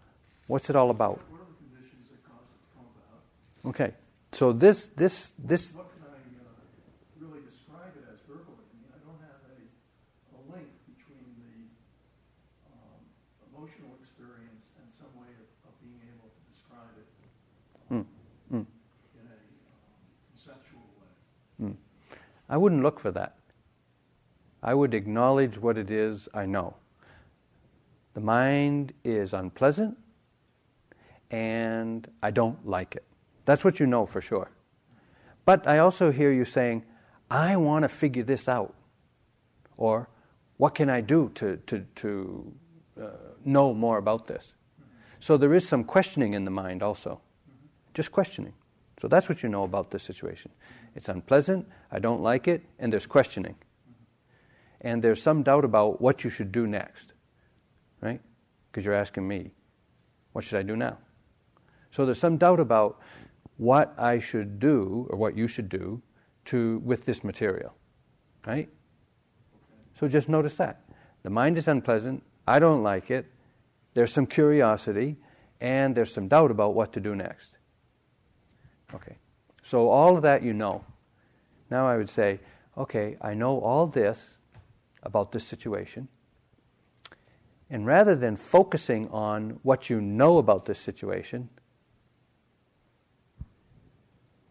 [0.48, 1.22] What's it all about?
[1.30, 3.70] What are the conditions that cause it to come about?
[3.70, 3.94] Okay.
[4.32, 6.52] So this this this What can I uh,
[7.22, 8.66] really describe it as verbally?
[8.68, 9.58] I mean, I don't have a,
[10.36, 11.70] a link between the
[12.74, 13.00] um,
[13.54, 17.08] emotional experience and some way of, of being able to describe it
[17.88, 18.04] um,
[18.50, 18.66] Mm, mm.
[19.16, 21.72] in a um, conceptual way.
[22.50, 23.36] I wouldn't look for that.
[24.62, 26.74] I would acknowledge what it is I know.
[28.14, 29.96] The mind is unpleasant
[31.30, 33.04] and I don't like it.
[33.44, 34.50] That's what you know for sure.
[35.44, 36.84] But I also hear you saying,
[37.30, 38.74] I want to figure this out.
[39.76, 40.08] Or,
[40.56, 42.52] what can I do to, to, to
[43.00, 43.06] uh,
[43.44, 44.54] know more about this?
[45.20, 47.20] So there is some questioning in the mind also.
[47.94, 48.52] Just questioning.
[49.00, 50.50] So that's what you know about this situation.
[50.94, 53.56] It's unpleasant, I don't like it, and there's questioning.
[54.80, 57.12] And there's some doubt about what you should do next,
[58.00, 58.20] right?
[58.70, 59.50] Because you're asking me,
[60.32, 60.98] what should I do now?
[61.90, 63.00] So there's some doubt about
[63.56, 66.02] what I should do or what you should do
[66.46, 67.74] to with this material,
[68.46, 68.68] right?
[69.94, 70.82] So just notice that.
[71.22, 73.26] The mind is unpleasant, I don't like it,
[73.94, 75.16] there's some curiosity,
[75.60, 77.58] and there's some doubt about what to do next.
[78.94, 79.16] Okay.
[79.62, 80.84] So all of that you know.
[81.70, 82.40] Now I would say,
[82.76, 84.38] okay, I know all this
[85.02, 86.08] about this situation.
[87.70, 91.48] And rather than focusing on what you know about this situation,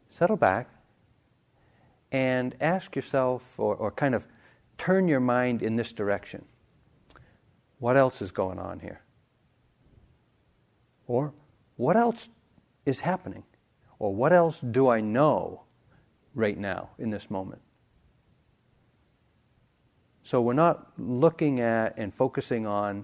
[0.07, 0.69] settle back
[2.11, 4.25] and ask yourself, or, or kind of
[4.77, 6.43] turn your mind in this direction.
[7.79, 9.01] What else is going on here?
[11.07, 11.33] Or
[11.75, 12.29] what else
[12.85, 13.43] is happening?
[13.99, 15.63] Or what else do I know
[16.33, 17.61] right now in this moment?
[20.23, 23.03] So we're not looking at and focusing on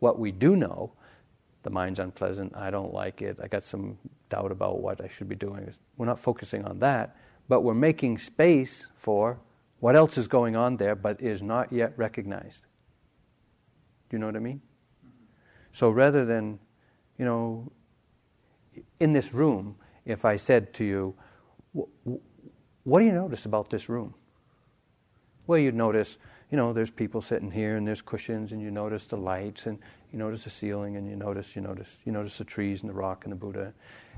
[0.00, 0.92] what we do know.
[1.62, 3.96] The mind's unpleasant, I don't like it, I got some
[4.30, 5.72] doubt about what I should be doing.
[5.96, 7.16] We're not focusing on that,
[7.48, 9.38] but we're making space for
[9.78, 12.66] what else is going on there but is not yet recognized.
[14.08, 14.60] Do you know what I mean?
[15.06, 15.24] Mm-hmm.
[15.72, 16.58] So rather than,
[17.18, 17.70] you know,
[18.98, 21.14] in this room, if I said to you,
[22.84, 24.14] What do you notice about this room?
[25.46, 26.18] Well, you'd notice,
[26.50, 29.78] you know, there's people sitting here and there's cushions and you notice the lights and
[30.12, 32.94] you notice the ceiling and you notice, you notice, you notice the trees and the
[32.94, 33.72] rock and the Buddha.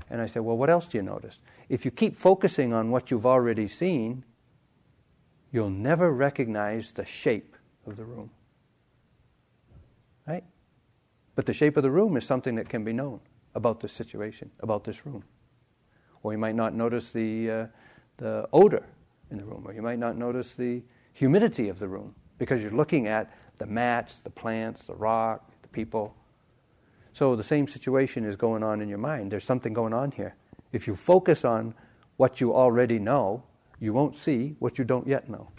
[0.09, 1.41] And I said, Well, what else do you notice?
[1.69, 4.23] If you keep focusing on what you've already seen,
[5.51, 7.55] you'll never recognize the shape
[7.87, 8.29] of the room.
[10.27, 10.43] right?
[11.35, 13.19] But the shape of the room is something that can be known
[13.55, 15.23] about this situation, about this room.
[16.25, 17.67] Or you might not notice the, uh,
[18.17, 18.83] the odor
[19.29, 20.81] in the room, or you might not notice the
[21.13, 25.67] humidity of the room because you're looking at the mats, the plants, the rock, the
[25.67, 26.15] people.
[27.13, 29.31] So the same situation is going on in your mind.
[29.31, 30.35] There's something going on here.
[30.73, 31.75] If you focus on
[32.17, 33.43] what you already know,
[33.79, 35.51] you won't see what you don't yet know.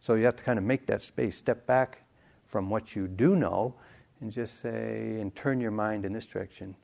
[0.00, 2.02] So you have to kind of make that space, step back
[2.46, 3.76] from what you do know,
[4.20, 6.74] and just say, and turn your mind in this direction.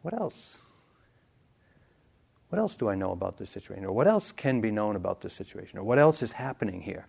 [0.00, 0.56] What else?
[2.52, 3.86] What else do I know about this situation?
[3.86, 5.78] Or what else can be known about this situation?
[5.78, 7.06] Or what else is happening here?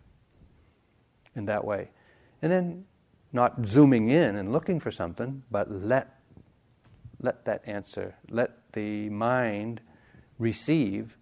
[1.35, 1.89] In that way.
[2.41, 2.85] And then
[3.33, 6.21] not zooming in and looking for something, but let,
[7.19, 9.81] let that answer, let the mind
[10.39, 11.17] receive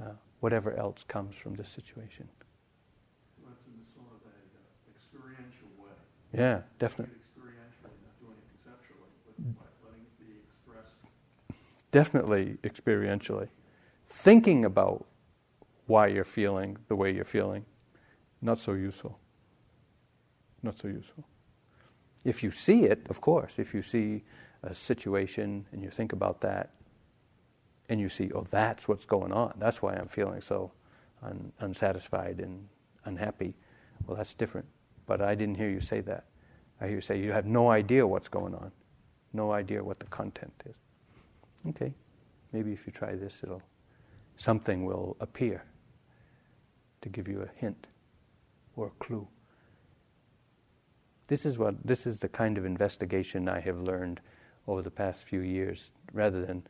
[0.00, 2.26] uh, whatever else comes from this situation.
[3.44, 5.92] That's in sort of a uh, experiential way.
[6.32, 7.16] Yeah, definitely.
[7.16, 9.10] Experientially, not doing it conceptually,
[9.58, 10.96] but letting it be expressed.
[11.96, 13.48] Definitely experientially.
[14.06, 15.06] Thinking about
[15.86, 17.64] why you're feeling the way you're feeling,
[18.42, 19.18] not so useful.
[20.62, 21.26] Not so useful.
[22.22, 24.24] If you see it, of course, if you see
[24.62, 26.74] a situation and you think about that,
[27.88, 29.54] and you see, oh, that's what's going on.
[29.56, 30.72] That's why I'm feeling so
[31.22, 32.68] un- unsatisfied and
[33.06, 33.54] unhappy.
[34.06, 34.66] Well, that's different.
[35.06, 36.26] But I didn't hear you say that.
[36.78, 38.70] I hear you say you have no idea what's going on,
[39.32, 40.74] no idea what the content is.
[41.68, 41.92] Okay,
[42.52, 43.62] maybe if you try this, it'll
[44.36, 45.64] something will appear
[47.00, 47.86] to give you a hint
[48.76, 49.26] or a clue.
[51.28, 54.20] This is what this is the kind of investigation I have learned
[54.68, 56.62] over the past few years, rather than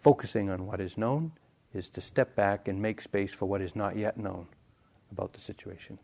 [0.00, 1.32] focusing on what is known,
[1.74, 4.46] is to step back and make space for what is not yet known
[5.12, 5.98] about the situation.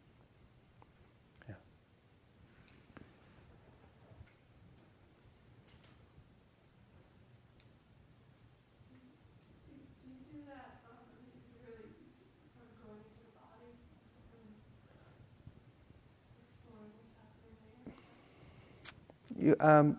[19.39, 19.46] Yeah.
[19.61, 19.99] Um,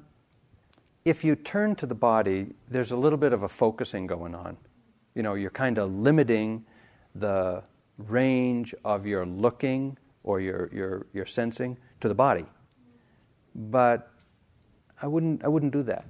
[1.05, 4.57] if you turn to the body, there's a little bit of a focusing going on.
[5.15, 6.65] You know, you're kind of limiting
[7.15, 7.63] the
[7.97, 12.45] range of your looking or your, your, your sensing to the body.
[13.55, 14.11] But
[15.01, 16.05] I wouldn't, I wouldn't do that.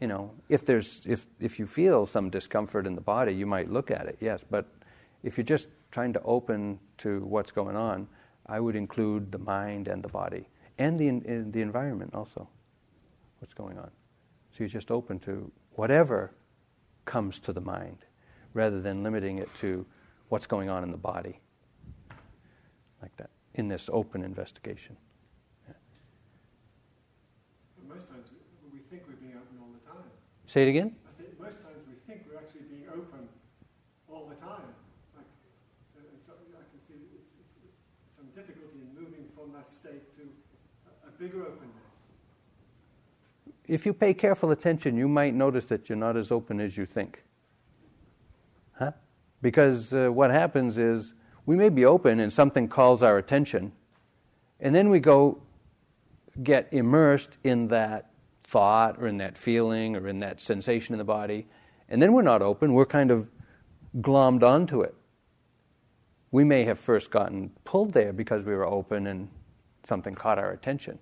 [0.00, 3.70] You know, if, there's, if, if you feel some discomfort in the body, you might
[3.70, 4.44] look at it, yes.
[4.48, 4.66] But
[5.22, 8.08] if you're just trying to open to what's going on,
[8.46, 12.48] I would include the mind and the body and the, in, the environment also
[13.40, 13.90] what's going on.
[14.50, 16.32] So you're just open to whatever
[17.04, 17.98] comes to the mind
[18.54, 19.86] rather than limiting it to
[20.28, 21.40] what's going on in the body.
[23.00, 24.96] Like that, in this open investigation.
[25.66, 25.74] Yeah.
[27.88, 28.26] Most times
[28.72, 30.10] we think we're being open all the time.
[30.46, 30.96] Say it again?
[31.06, 33.28] I say most times we think we're actually being open
[34.10, 34.66] all the time.
[35.14, 35.30] Like,
[35.94, 37.78] uh, it's, I can see it's, it's
[38.10, 40.26] some difficulty in moving from that state to
[40.88, 41.78] a, a bigger openness
[43.68, 46.86] if you pay careful attention, you might notice that you're not as open as you
[46.86, 47.22] think.
[48.72, 48.92] Huh?
[49.42, 53.70] Because uh, what happens is we may be open and something calls our attention,
[54.60, 55.38] and then we go
[56.42, 58.10] get immersed in that
[58.44, 61.46] thought or in that feeling or in that sensation in the body,
[61.90, 63.28] and then we're not open, we're kind of
[64.00, 64.94] glommed onto it.
[66.30, 69.28] We may have first gotten pulled there because we were open and
[69.84, 70.98] something caught our attention.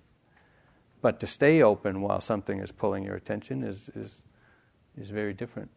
[1.01, 4.23] But to stay open while something is pulling your attention is, is,
[4.99, 5.69] is very different.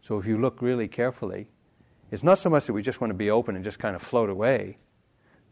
[0.00, 1.46] So if you look really carefully,
[2.10, 4.02] it's not so much that we just want to be open and just kind of
[4.02, 4.78] float away.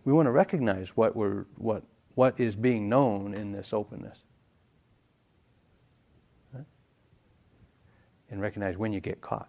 [0.04, 1.82] We want to recognize what, we're, what,
[2.14, 4.18] what is being known in this openness.
[6.52, 6.64] Right?
[8.30, 9.48] And recognize when you get caught.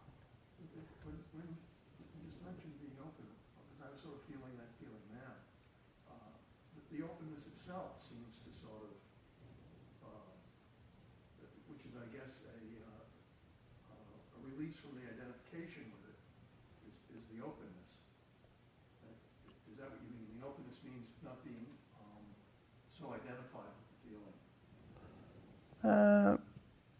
[25.92, 26.38] Uh,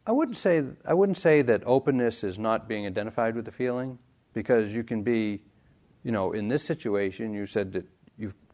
[0.06, 3.98] I wouldn't say I wouldn't say that openness is not being identified with the feeling,
[4.34, 5.42] because you can be,
[6.04, 7.86] you know, in this situation, you said that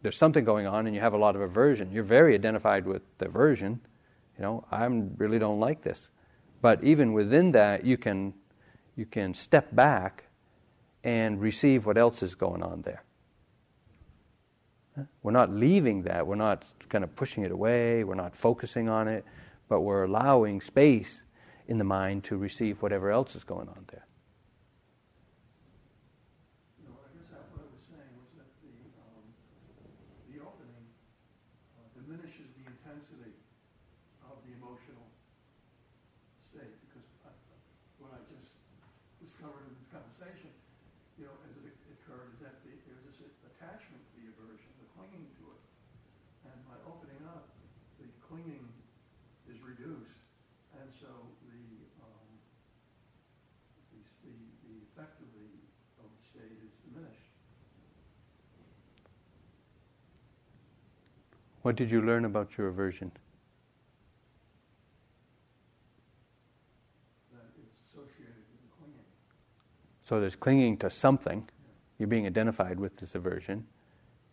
[0.01, 1.91] there's something going on and you have a lot of aversion.
[1.91, 3.79] You're very identified with the aversion.
[4.37, 4.85] You know, I
[5.17, 6.09] really don't like this.
[6.61, 8.33] But even within that, you can
[8.95, 10.25] you can step back
[11.03, 13.03] and receive what else is going on there.
[15.21, 16.25] We're not leaving that.
[16.25, 18.03] We're not kind of pushing it away.
[18.03, 19.25] We're not focusing on it,
[19.69, 21.23] but we're allowing space
[21.67, 24.07] in the mind to receive whatever else is going on there.
[26.87, 28.71] No, I guess that what I was saying was that the,
[29.03, 29.27] um,
[30.31, 30.87] the opening
[31.75, 33.35] uh, diminishes the intensity
[34.23, 35.11] of the emotional
[36.39, 37.35] state, because I,
[37.99, 38.47] what I just
[39.19, 40.55] discovered in this conversation,
[41.19, 44.87] you know, as it occurred, is that the, there's this attachment to the aversion, the
[44.95, 45.61] clinging to it.
[46.47, 47.51] And by opening up,
[47.99, 48.63] the clinging
[49.51, 50.19] is reduced,
[50.75, 51.07] and so
[51.47, 51.59] the,
[52.03, 52.27] um,
[53.91, 54.35] the, the,
[54.67, 55.47] the effect of the,
[56.03, 57.31] of the state is diminished.
[61.67, 63.11] What did you learn about your aversion?
[67.33, 69.03] that it's associated with clinging.
[70.01, 71.49] So there's clinging to something.
[71.99, 73.67] You're being identified with this aversion.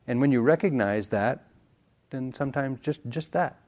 [0.06, 1.48] And when you recognize that,
[2.10, 3.58] then sometimes just, just that.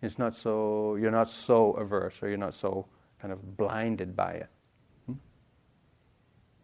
[0.00, 2.86] It's not so, you're not so averse or you're not so
[3.20, 4.50] kind of blinded by it.
[5.06, 5.14] Hmm?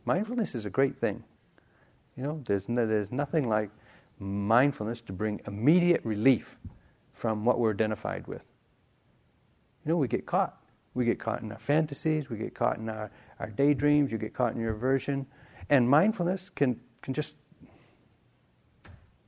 [0.04, 1.24] Mindfulness is a great thing.
[2.16, 3.70] You know, there's, no, there's nothing like
[4.18, 6.56] mindfulness to bring immediate relief
[7.12, 8.44] from what we're identified with.
[9.84, 10.56] You know, we get caught.
[10.94, 14.32] We get caught in our fantasies, we get caught in our, our daydreams, you get
[14.32, 15.26] caught in your aversion.
[15.68, 17.36] And mindfulness can, can just,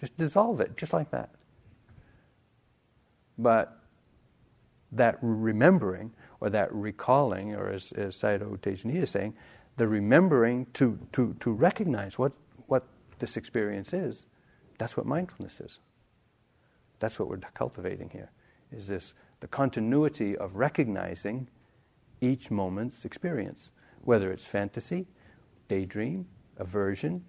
[0.01, 1.30] just dissolve it, just like that.
[3.36, 3.78] But
[4.93, 9.34] that remembering, or that recalling, or as, as Tejaniya is saying,
[9.76, 12.32] the remembering to, to, to recognize what,
[12.66, 12.84] what
[13.18, 14.24] this experience is,
[14.79, 15.81] that's what mindfulness is.
[16.99, 18.31] That's what we're cultivating here,
[18.72, 21.49] is this the continuity of recognizing
[22.20, 23.70] each moment's experience,
[24.03, 25.07] whether it's fantasy,
[25.68, 26.26] daydream,
[26.57, 27.24] aversion,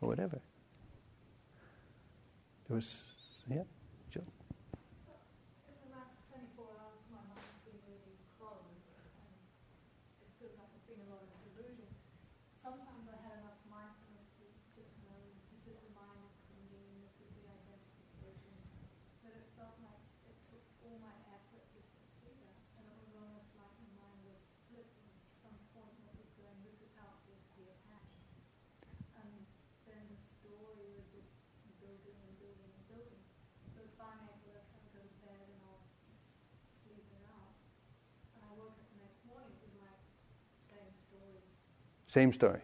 [0.00, 0.40] or whatever.
[2.68, 2.96] There was,
[3.50, 3.64] yeah,
[4.10, 4.24] Jill.
[4.24, 8.88] In the last 24 hours, my mind's been really closed,
[9.20, 9.36] and
[10.24, 11.90] it feels like there's been a lot of delusion.
[12.64, 14.46] Sometimes I had enough mindfulness to
[14.78, 15.18] just know
[15.52, 18.54] this is the mind clinging, this is the identification,
[19.20, 20.00] but it felt like
[20.30, 23.90] it took all my effort just to see that, and it was almost like my
[23.98, 25.10] mind was split at
[25.42, 28.14] some point that was going, this is how it feels to be attached.
[29.18, 29.30] And
[29.90, 31.34] then the story was just
[42.06, 42.60] same story.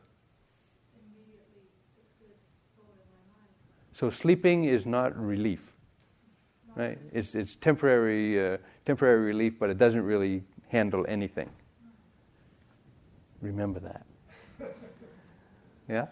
[3.92, 5.72] So sleeping is not relief,
[6.74, 6.98] right?
[7.12, 11.48] It's, it's temporary, uh, temporary relief, but it doesn't really handle anything.
[13.40, 14.04] Remember that.
[15.88, 16.06] Yeah?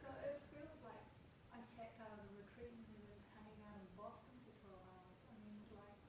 [0.00, 1.04] So it feels like
[1.52, 4.80] I checked out of the retreat and we were hanging out in Boston for 12
[4.88, 5.12] hours.
[5.28, 6.00] I mean, it's like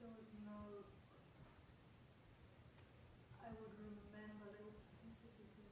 [0.00, 0.56] there was no.
[3.44, 4.72] I would remember little
[5.04, 5.68] pieces of the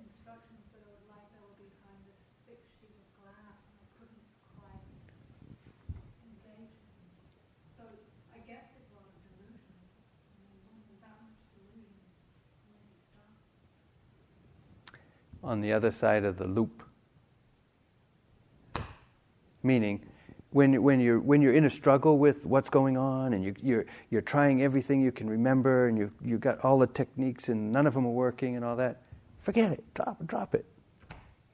[0.00, 3.86] instructions, but it was like they were behind this thick sheet of glass and I
[4.00, 4.24] couldn't
[4.56, 4.88] quite
[6.24, 7.12] engage with them.
[7.76, 7.84] So
[8.32, 9.76] I guess there's a lot of delusion.
[9.76, 12.00] I mean, when there's that much delusion,
[12.64, 13.36] where do you start?
[15.42, 16.82] On the other side of the loop.
[19.62, 20.04] Meaning,
[20.50, 23.86] when, when, you're, when you're in a struggle with what's going on and you, you're,
[24.10, 27.86] you're trying everything you can remember and you, you've got all the techniques and none
[27.86, 29.02] of them are working and all that,
[29.40, 29.82] forget it.
[29.94, 30.66] Drop, drop it.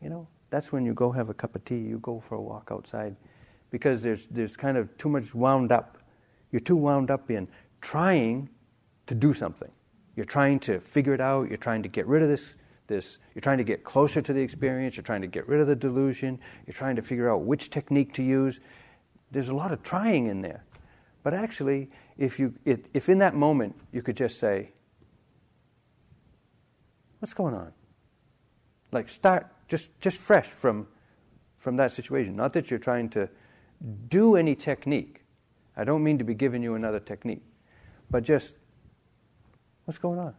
[0.03, 2.41] You know, that's when you go have a cup of tea, you go for a
[2.41, 3.15] walk outside.
[3.71, 5.99] Because there's, there's kind of too much wound up.
[6.51, 7.47] You're too wound up in
[7.81, 8.49] trying
[9.07, 9.71] to do something.
[10.17, 11.49] You're trying to figure it out.
[11.49, 12.57] You're trying to get rid of this,
[12.89, 13.19] this.
[13.35, 14.97] You're trying to get closer to the experience.
[14.97, 16.41] You're trying to get rid of the delusion.
[16.67, 18.61] You're trying to figure out which technique to use.
[19.31, 20.65] There's a lot of trying in there.
[21.23, 24.73] But actually, if, you, if, if in that moment you could just say,
[27.21, 27.73] What's going on?
[28.93, 30.87] Like, start just, just fresh from,
[31.59, 32.37] from that situation.
[32.37, 33.29] Not that you're trying to
[34.09, 35.25] do any technique.
[35.77, 37.43] I don't mean to be giving you another technique.
[38.11, 38.55] But just,
[39.85, 40.35] what's going on?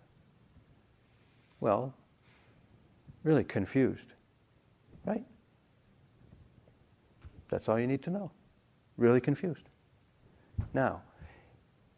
[1.60, 1.94] Well,
[3.24, 4.14] really confused.
[5.06, 5.26] Right?
[7.50, 8.32] That's all you need to know.
[8.98, 9.70] Really confused.
[10.74, 11.02] Now,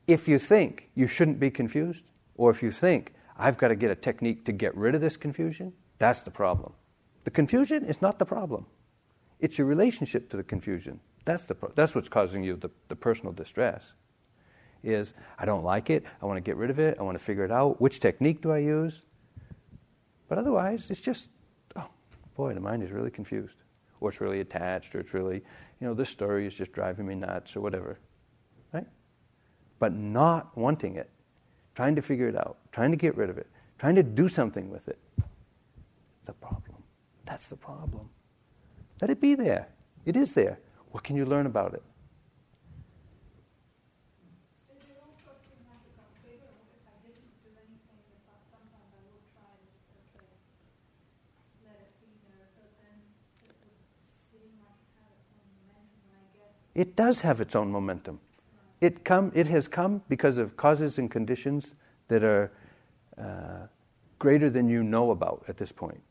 [0.07, 2.05] if you think you shouldn't be confused,
[2.35, 5.17] or if you think I've got to get a technique to get rid of this
[5.17, 6.73] confusion, that's the problem.
[7.23, 8.65] The confusion is not the problem.
[9.39, 10.99] It's your relationship to the confusion.
[11.25, 13.93] That's, the, pro- that's what's causing you the, the personal distress.
[14.83, 17.23] Is I don't like it, I want to get rid of it, I want to
[17.23, 17.79] figure it out.
[17.79, 19.03] Which technique do I use?
[20.31, 21.27] But otherwise, it's just,
[21.75, 21.89] oh,
[22.37, 23.57] boy, the mind is really confused,
[23.99, 25.43] or it's really attached, or it's really,
[25.81, 27.99] you know, this story is just driving me nuts, or whatever.
[28.71, 28.87] Right?
[29.79, 31.09] But not wanting it,
[31.75, 34.69] trying to figure it out, trying to get rid of it, trying to do something
[34.69, 34.99] with it.
[36.23, 36.81] The problem.
[37.25, 38.09] That's the problem.
[39.01, 39.67] Let it be there.
[40.05, 40.59] It is there.
[40.91, 41.83] What can you learn about it?
[44.69, 48.39] Does it also seem like it got bigger if I didn't do anything, if I,
[48.47, 50.39] sometimes I would try and just, okay,
[51.65, 53.01] let it be there, but then
[53.41, 53.81] it would
[54.29, 57.71] seem like it had its own momentum, and I guess, It does have its own
[57.71, 58.19] momentum.
[58.79, 61.75] It, come, it has come because of causes and conditions
[62.07, 62.51] that are
[63.17, 63.67] uh,
[64.19, 66.01] greater than you know about at this point.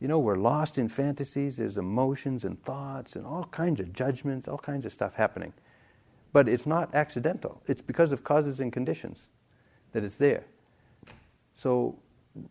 [0.00, 4.46] You know, we're lost in fantasies, there's emotions and thoughts and all kinds of judgments,
[4.46, 5.52] all kinds of stuff happening.
[6.32, 9.30] But it's not accidental, it's because of causes and conditions
[9.92, 10.44] that it's there.
[11.54, 11.98] So,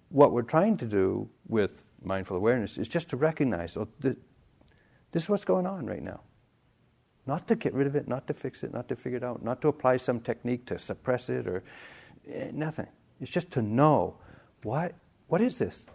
[0.10, 4.18] what we're trying to do with mindful awareness is just to recognize oh, th-
[5.12, 6.22] this is what's going on right now.
[7.28, 9.44] Not to get rid of it, not to fix it, not to figure it out,
[9.44, 11.64] not to apply some technique to suppress it or
[12.32, 12.88] eh, nothing.
[13.20, 14.18] It's just to know
[14.64, 14.94] what,
[15.28, 15.86] what is this?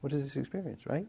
[0.00, 1.06] What is this experience, right?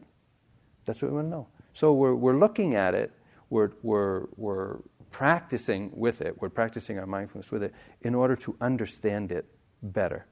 [0.84, 1.48] That's what we want to know.
[1.72, 3.12] So we're, we're looking at it,
[3.50, 4.78] we're, we're, we're
[5.10, 9.46] practicing with it, we're practicing our mindfulness with it in order to understand it
[9.82, 10.26] better.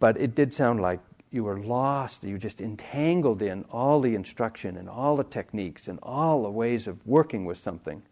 [0.00, 1.00] But it did sound like
[1.30, 5.88] you were lost, you were just entangled in all the instruction and all the techniques
[5.88, 8.02] and all the ways of working with something,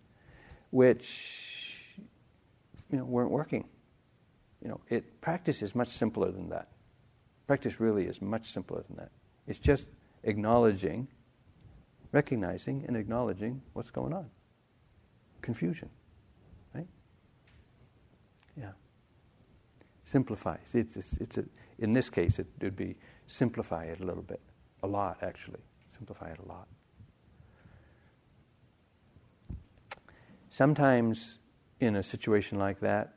[0.70, 1.96] which
[2.90, 3.66] you know weren't working.
[4.62, 6.68] You know, it practice is much simpler than that.
[7.46, 9.10] Practice really is much simpler than that.
[9.46, 9.86] It's just
[10.24, 11.06] acknowledging,
[12.12, 14.26] recognizing, and acknowledging what's going on.
[15.40, 15.88] Confusion,
[16.74, 16.86] right?
[18.58, 18.72] Yeah.
[20.04, 20.74] Simplifies.
[20.74, 21.44] It's, it's, it's a,
[21.78, 22.96] in this case, it would be
[23.26, 24.40] simplify it a little bit,
[24.82, 25.60] a lot actually.
[25.96, 26.68] Simplify it a lot.
[30.50, 31.38] Sometimes
[31.80, 33.14] in a situation like that,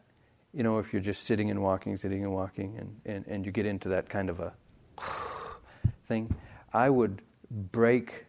[0.53, 3.51] you know, if you're just sitting and walking, sitting and walking, and, and, and you
[3.51, 4.53] get into that kind of a
[6.07, 6.33] thing,
[6.73, 7.21] I would
[7.71, 8.25] break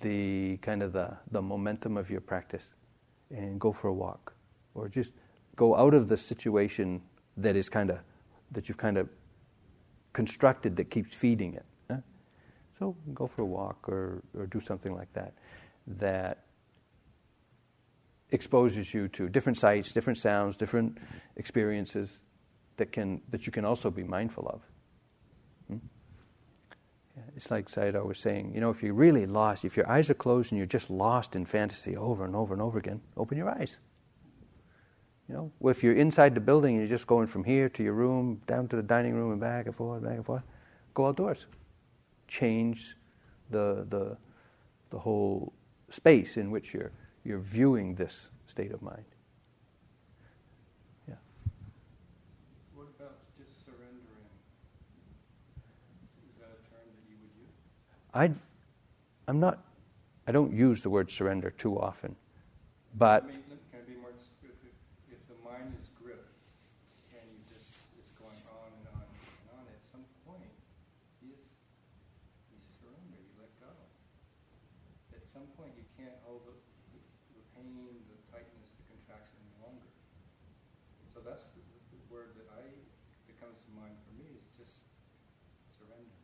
[0.00, 2.72] the kind of the, the momentum of your practice
[3.30, 4.34] and go for a walk.
[4.74, 5.12] Or just
[5.56, 7.02] go out of the situation
[7.36, 7.98] that is kind of,
[8.52, 9.08] that you've kind of
[10.12, 11.64] constructed that keeps feeding it.
[12.80, 15.34] So go for a walk or, or do something like that
[15.98, 16.46] that
[18.30, 20.96] exposes you to different sights, different sounds, different
[21.36, 22.22] experiences
[22.78, 24.62] that can that you can also be mindful of.
[25.68, 25.86] Hmm?
[27.36, 30.14] It's like Sayadaw was saying, you know, if you're really lost, if your eyes are
[30.14, 33.50] closed and you're just lost in fantasy over and over and over again, open your
[33.50, 33.78] eyes.
[35.30, 37.92] You know, if you're inside the building and you're just going from here to your
[37.92, 40.42] room, down to the dining room and back and forth, back and forth,
[40.92, 41.46] go outdoors.
[42.26, 42.96] Change
[43.50, 44.16] the the
[44.90, 45.52] the whole
[45.88, 46.90] space in which you're
[47.22, 49.04] you're viewing this state of mind.
[51.06, 51.14] Yeah.
[52.74, 54.26] What about just surrendering?
[56.26, 57.54] Is that a term that you would use?
[58.12, 58.32] I,
[59.28, 59.62] I'm not.
[60.26, 62.16] I don't use the word surrender too often,
[62.98, 64.74] but I mean, can I be more descriptive?
[65.10, 66.30] If the mind is gripped
[67.10, 67.66] and you just
[67.98, 70.46] it's going on and on and on, at some point
[71.18, 71.50] you just
[72.54, 73.70] you surrender, you let go.
[75.10, 76.54] At some point you can't hold the,
[76.94, 77.00] the,
[77.34, 79.90] the pain, the tightness, the contraction any longer.
[81.10, 84.86] So that's the, the word that I that comes to mind for me is just
[85.74, 86.14] surrender.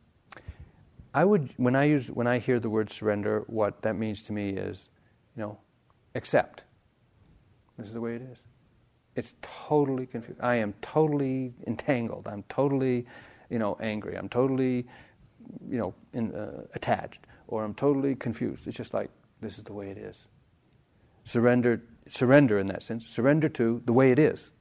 [1.17, 4.33] I would when I use when I hear the word surrender, what that means to
[4.33, 4.89] me is,
[5.35, 5.57] you know,
[6.13, 6.63] accept.
[7.75, 8.37] This is the way it is.
[9.15, 10.39] It's totally confused.
[10.41, 12.27] I am totally entangled.
[12.27, 13.07] I'm totally,
[13.49, 14.15] you know, angry.
[14.15, 14.85] I'm totally,
[15.67, 18.67] you know, in, uh, attached, or I'm totally confused.
[18.67, 19.09] It's just like
[19.41, 20.27] this is the way it is.
[21.23, 23.07] Surrender, surrender in that sense.
[23.07, 24.51] Surrender to the way it is,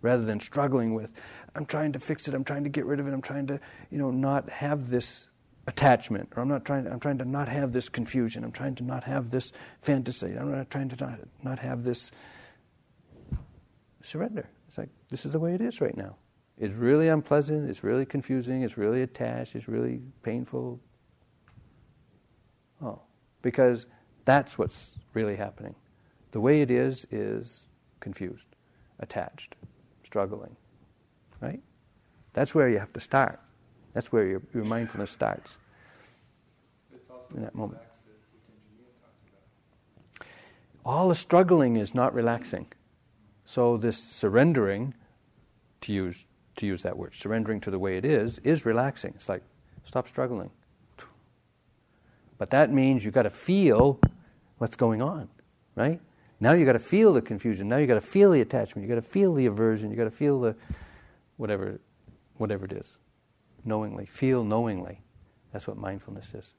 [0.00, 1.12] rather than struggling with.
[1.54, 2.34] I'm trying to fix it.
[2.34, 3.12] I'm trying to get rid of it.
[3.12, 5.26] I'm trying to, you know, not have this
[5.68, 6.84] attachment, or I'm not trying.
[6.84, 8.42] To, I'm trying to not have this confusion.
[8.42, 10.34] I'm trying to not have this fantasy.
[10.38, 12.10] I'm not trying to not not have this
[14.02, 14.48] surrender.
[14.66, 16.16] It's like this is the way it is right now.
[16.56, 17.68] It's really unpleasant.
[17.68, 18.62] It's really confusing.
[18.62, 19.54] It's really attached.
[19.54, 20.80] It's really painful.
[22.82, 23.00] Oh,
[23.42, 23.86] because
[24.24, 25.74] that's what's really happening.
[26.30, 27.66] The way it is is
[28.00, 28.48] confused,
[29.00, 29.56] attached,
[30.02, 30.56] struggling.
[31.40, 31.60] Right?
[32.32, 33.40] That's where you have to start.
[33.98, 35.58] That's where your, your mindfulness starts.
[37.34, 37.80] In that moment.
[40.84, 42.66] All the struggling is not relaxing.
[43.44, 44.94] So this surrendering,
[45.80, 49.14] to use to use that word, surrendering to the way it is, is relaxing.
[49.16, 49.42] It's like
[49.88, 50.50] Stop struggling.
[52.36, 53.98] But that means you've got to feel
[54.58, 55.28] what's going on,
[55.74, 55.98] right?
[56.38, 57.68] Now you've got to feel the confusion.
[57.68, 58.86] Now you've got to feel the attachment.
[58.86, 59.90] You've got to feel the aversion.
[59.90, 60.54] You've got to feel the
[61.38, 61.80] whatever,
[62.36, 62.98] whatever it is.
[63.72, 64.06] Knowingly.
[64.06, 64.96] Feel knowingly.
[65.52, 66.54] That's what mindfulness is.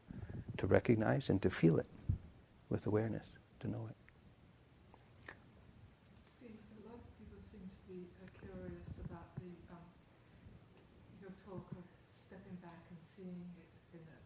[0.62, 1.88] To recognize and to feel it
[2.70, 3.26] with awareness,
[3.62, 3.98] to know it.
[6.22, 9.82] Steve, a lot of people seem to be uh, curious about the um,
[11.18, 14.20] your talk of stepping back and seeing it in a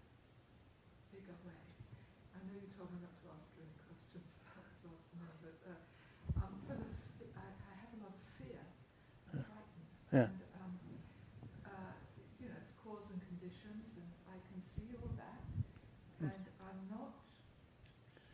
[1.16, 1.64] bigger way.
[2.36, 6.44] I know you're talking not to ask you any questions about this afternoon, but uh,
[6.44, 8.60] um, for the f- I, I have a lot of fear.
[9.32, 9.88] I'm frightened.
[10.12, 10.28] Yeah.
[10.28, 10.74] And, um,
[11.70, 11.94] uh,
[12.42, 15.42] you know, it's cause and conditions, and I can see all that.
[16.22, 16.30] Hmm.
[16.34, 17.14] And I'm not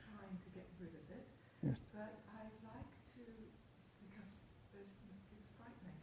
[0.06, 1.26] trying to get rid of it,
[1.64, 1.80] Yes.
[1.96, 3.24] but I'd like to,
[4.04, 4.30] because
[4.76, 4.94] there's,
[5.34, 5.96] it's frightening.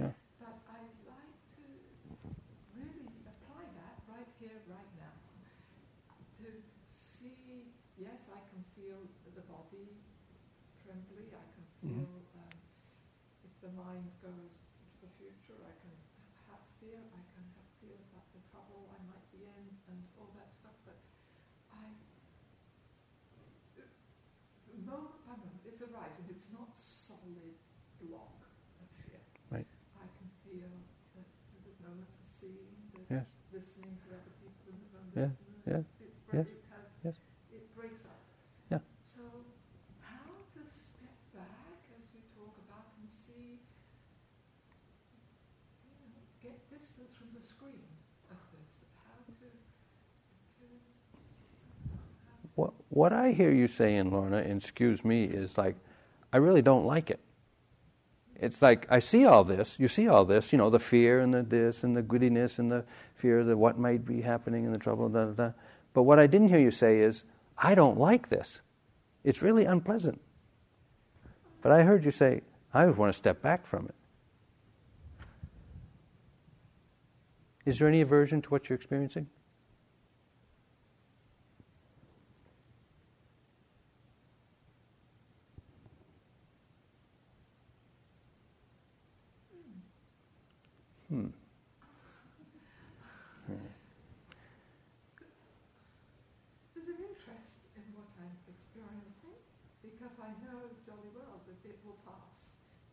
[0.00, 0.10] Yeah.
[0.40, 1.66] But I'd like to
[2.74, 5.14] really apply that right here, right now.
[6.40, 6.48] To
[6.88, 7.68] see,
[8.00, 9.04] yes, I can feel
[9.36, 9.92] the body
[10.80, 12.00] trembly, I can Mhm.
[12.08, 12.56] feel um,
[13.44, 14.56] if the mind goes
[14.88, 15.94] to the future, I can
[16.48, 20.32] have fear, I can have fear about the trouble I might be in and all
[20.40, 20.96] that stuff, but
[21.76, 21.84] I,
[24.86, 27.52] moment by moment, it's a right, and it's not solid
[28.00, 28.40] block
[28.80, 29.20] of fear.
[29.52, 29.68] Right.
[30.00, 30.72] I can feel
[31.14, 31.28] that
[31.62, 33.28] there's moments of seeing, there's Yes.
[33.52, 35.08] listening to other people in the room.
[35.14, 35.30] Yeah,
[35.68, 37.16] there's- yeah, It, break, yes, it has, yes.
[37.52, 38.18] it breaks up.
[38.72, 38.80] Yeah.
[39.06, 39.22] So
[40.00, 43.60] how to step back as you talk about and see,
[45.84, 47.86] you know, get distance from the screen
[48.32, 48.70] of this,
[49.06, 50.66] how to, to,
[52.48, 55.76] how to What, I hear you saying, Lorna, and excuse me, is like,
[56.32, 57.20] I really don't like it.
[58.34, 61.32] It's like, I see all this, you see all this, you know, the fear and
[61.32, 62.84] the this and the goodiness and the
[63.14, 65.52] fear that what might be happening and the trouble, da da da.
[65.92, 67.22] But what I didn't hear you say is,
[67.56, 68.60] I don't like this.
[69.22, 70.20] It's really unpleasant.
[71.62, 72.40] But I heard you say,
[72.72, 73.94] I would want to step back from it.
[77.66, 79.28] Is there any aversion to what you're experiencing?
[91.10, 91.26] Hmm.
[96.72, 99.34] There's an interest in what I'm experiencing
[99.82, 102.46] because I know jolly well that it will pass.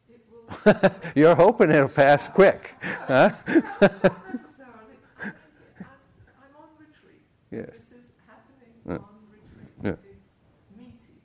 [0.10, 0.57] It will.
[1.16, 3.32] You're hoping it'll pass quick, huh?
[3.48, 5.32] I mean, I'm,
[5.80, 7.24] I'm on retreat.
[7.52, 7.70] Yes.
[7.72, 8.94] This is happening Yeah.
[8.96, 9.72] on retreat.
[9.84, 9.92] Yeah.
[10.12, 11.20] It's meaty.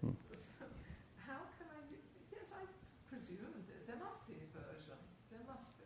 [0.00, 0.14] Hmm.
[0.58, 0.64] So
[1.26, 1.80] how can I?
[1.90, 1.98] do-
[2.32, 2.62] Yes, I
[3.10, 4.98] presume that there must be aversion.
[5.30, 5.84] There must be.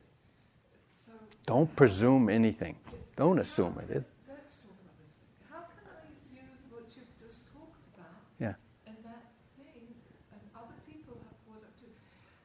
[1.00, 1.12] So.
[1.46, 2.76] Don't presume anything.
[3.16, 4.04] Don't assume it is.
[4.28, 5.32] Let's talk about this thing.
[5.50, 6.04] How can I
[6.36, 8.54] use what you've just talked about Yeah.
[8.86, 9.26] and that
[9.59, 9.90] thing,
[10.30, 11.90] and other people have brought up too?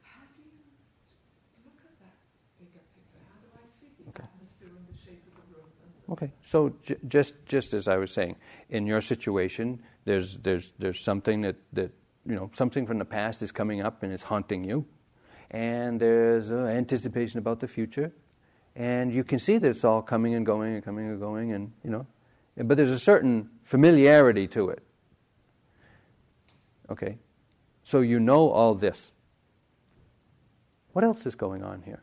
[0.02, 0.66] How do you
[1.62, 2.16] look at that
[2.58, 3.22] bigger picture?
[3.30, 4.26] How do I see the Okay.
[4.26, 5.70] atmosphere and the shape of the room?
[5.86, 6.30] And Okay.
[6.42, 8.36] So j- just just as I was saying,
[8.68, 11.92] in your situation, there's there's there's something that that
[12.26, 14.84] you know something from the past is coming up and is haunting you,
[15.50, 18.12] and there's uh, anticipation about the future,
[18.76, 21.72] and you can see that it's all coming and going and coming and going, and
[21.82, 22.06] you know,
[22.56, 24.82] but there's a certain familiarity to it.
[26.90, 27.18] Okay.
[27.82, 29.12] So you know all this.
[30.92, 32.02] What else is going on here?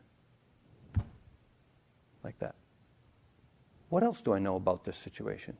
[2.22, 2.54] Like that.
[3.92, 5.54] What else do I know about this situation?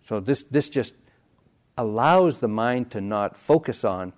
[0.00, 0.94] So this, this just
[1.76, 4.14] allows the mind to not focus on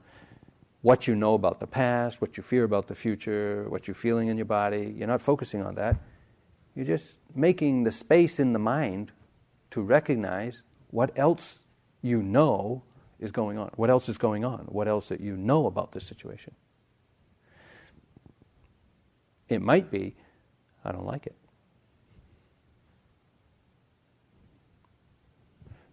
[0.83, 4.29] what you know about the past, what you fear about the future, what you're feeling
[4.29, 4.95] in your body.
[4.97, 5.97] You're not focusing on that.
[6.77, 9.11] You're just making the space in the mind
[9.73, 11.59] to recognize what else
[12.03, 12.85] you know
[13.19, 13.73] is going on.
[13.75, 14.61] What else is going on?
[14.67, 16.55] What else that you know about this situation?
[19.49, 20.15] It might be,
[20.85, 21.35] I don't like it.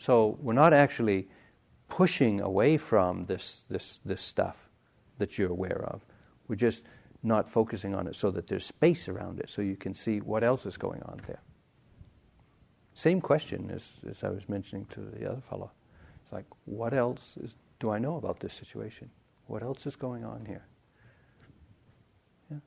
[0.08, 1.28] So we're not actually
[1.90, 4.70] pushing away from this, this, this stuff
[5.18, 6.06] that you're aware of.
[6.48, 6.86] We're just
[7.24, 10.46] not focusing on it so that there's space around it so you can see what
[10.46, 11.42] else is going on there.
[12.94, 15.72] Same question as, as I was mentioning to the other fellow.
[16.24, 19.10] It's like, what else is, do I know about this situation?
[19.48, 20.66] What else is going on here?
[22.50, 22.60] Yeah.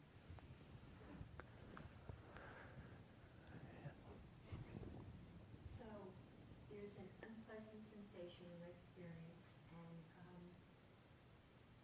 [5.79, 5.89] So
[6.71, 10.45] there's an unpleasant sensation or experience, and um,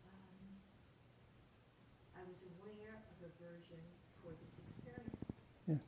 [0.07, 0.39] um,
[2.15, 3.83] I was aware of aversion
[4.23, 5.19] for this experience.
[5.67, 5.83] Yeah.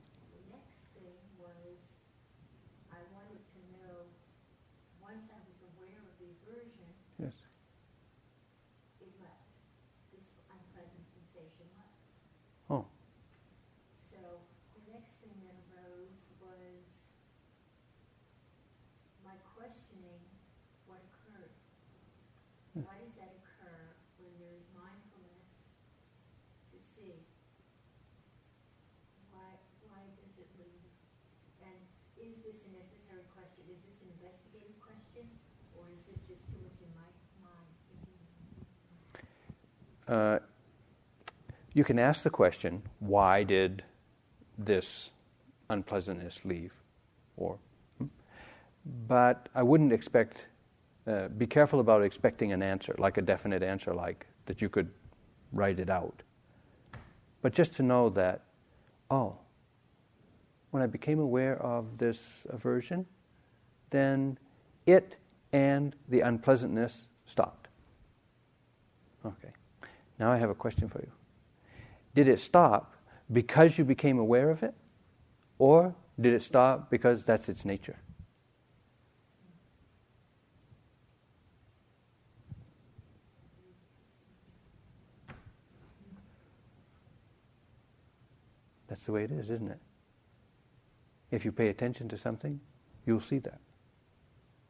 [19.29, 20.23] my questioning
[20.87, 21.51] what occurred.
[22.79, 23.91] Why does that occur
[24.23, 25.51] when there is mindfulness
[26.71, 27.19] to see?
[29.35, 30.87] Why, why does it leave?
[31.67, 31.75] And
[32.23, 33.67] is this a necessary question?
[33.67, 35.27] Is this an investigative question?
[35.75, 37.11] Or is this just too much in my
[37.43, 37.75] mind?
[40.07, 40.39] Uh,
[41.75, 43.83] you can ask the question, why did
[44.57, 45.11] this
[45.71, 46.75] unpleasantness leave?
[47.37, 47.68] Or, hmm?
[49.09, 50.47] But I wouldn't expect.
[51.07, 54.91] Uh, be careful about expecting an answer, like a definite answer, like that you could
[55.53, 56.23] write it out.
[57.41, 58.43] But just to know that,
[59.11, 59.37] oh,
[60.71, 63.07] when I became aware of this aversion,
[63.91, 64.39] then
[64.87, 65.17] it
[65.53, 67.69] and the unpleasantness stopped.
[69.25, 69.53] Okay.
[70.19, 71.11] Now I have a question for you.
[72.15, 72.95] Did it stop
[73.33, 74.75] because you became aware of it?
[75.59, 77.97] Or did it stop because that's its nature?
[89.09, 89.79] The way it is, isn't it?
[91.31, 92.61] If you pay attention to something,
[93.07, 93.59] you'll see that.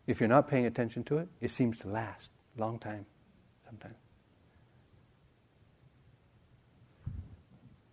[0.07, 3.05] If you're not paying attention to it, it seems to last a long time
[3.67, 3.97] sometimes.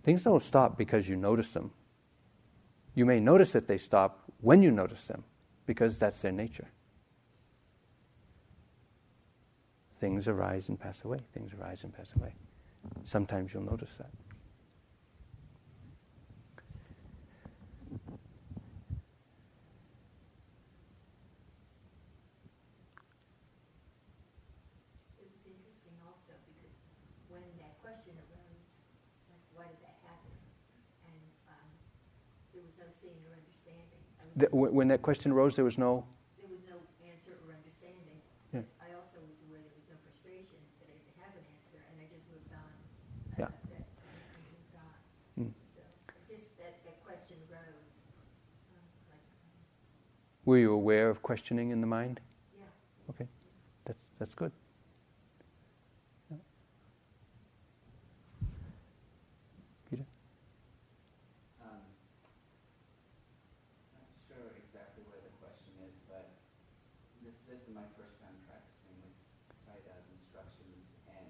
[0.03, 1.71] Things don't stop because you notice them.
[2.93, 5.23] You may notice that they stop when you notice them,
[5.65, 6.67] because that's their nature.
[9.99, 11.21] Things arise and pass away.
[11.33, 12.35] Things arise and pass away.
[13.03, 14.11] Sometimes you'll notice that.
[26.25, 26.73] Also because
[27.29, 28.65] when that question arose,
[29.29, 30.33] like, why did that happen?
[31.05, 31.21] And
[31.53, 31.69] um,
[32.53, 34.01] there was no seeing or understanding.
[34.51, 36.03] When that question arose, there was no.
[36.41, 38.17] there was no answer or understanding.
[38.51, 38.65] Yeah.
[38.81, 41.95] I also was aware there was no frustration, that I didn't have an answer, and
[42.01, 42.71] I just moved on.
[43.39, 43.47] Yeah.
[43.71, 44.97] that, so I moved on.
[45.39, 45.51] Mm.
[45.77, 45.81] So,
[46.27, 47.87] just that, that question arose,
[48.75, 49.23] um, like,
[50.43, 52.19] Were you aware of questioning in the mind?
[52.59, 52.67] yeah.
[53.15, 53.27] Okay,
[53.87, 54.51] that's that's good.
[56.27, 56.43] Yeah.
[59.89, 60.03] Peter.
[61.63, 61.83] Um,
[63.95, 66.25] Not sure exactly where the question is, but
[67.21, 69.13] this, this is my first time practicing with
[69.65, 71.27] Sayadaw's instructions, and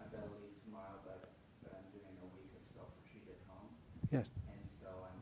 [0.00, 1.32] I've got to leave tomorrow, but,
[1.64, 3.72] but I'm doing a week of self-retreat at home.
[4.12, 4.28] Yes.
[4.52, 5.20] And so I'm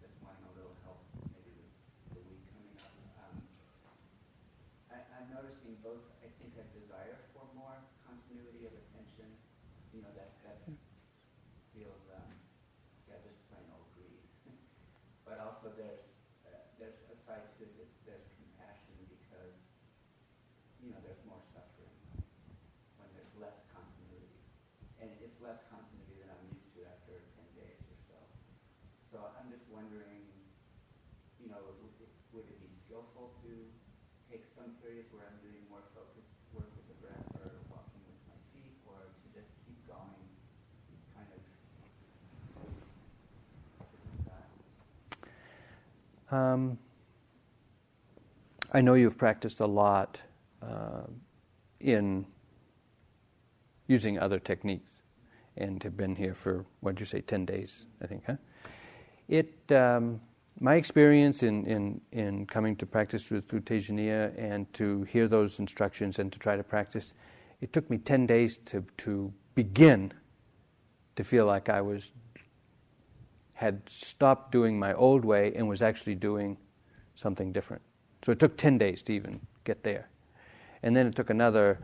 [0.00, 1.00] just wanting a little help
[1.32, 1.72] maybe with
[2.16, 2.92] the week coming up.
[3.24, 3.36] Um,
[4.92, 7.76] I, I'm noticing both, I think, a desire for more
[8.06, 9.28] continuity of attention,
[9.92, 10.64] you know, that's, that's,
[11.74, 12.30] feels, um,
[13.10, 14.22] yeah, just plain old greed.
[15.26, 16.06] But also there's,
[16.46, 19.58] uh, there's a side to it that there's compassion because,
[20.78, 21.98] you know, there's more suffering
[23.02, 24.30] when there's less continuity.
[25.02, 28.18] And it's less continuity than I'm used to after ten days or so.
[29.10, 30.22] So I'm just wondering,
[31.42, 33.52] you know, would it, would it be skillful to
[34.30, 38.16] take some periods where I'm doing more focused work with the breath or walking with
[38.24, 40.24] my feet, or to just keep going,
[41.14, 41.28] kind
[46.32, 46.34] of.
[46.34, 46.78] Um,
[48.72, 50.18] I know you've practiced a lot
[50.62, 51.02] uh,
[51.80, 52.24] in
[53.86, 55.02] using other techniques
[55.58, 58.36] and have been here for, what did you say, 10 days, I think, huh?
[59.28, 60.22] It, um,
[60.60, 65.58] my experience in, in, in coming to practice with, through Tejaniya and to hear those
[65.58, 67.14] instructions and to try to practice,
[67.60, 70.12] it took me 10 days to, to begin
[71.16, 72.12] to feel like I was
[73.54, 76.56] had stopped doing my old way and was actually doing
[77.14, 77.80] something different.
[78.24, 80.08] So it took 10 days to even get there.
[80.82, 81.78] And then it took another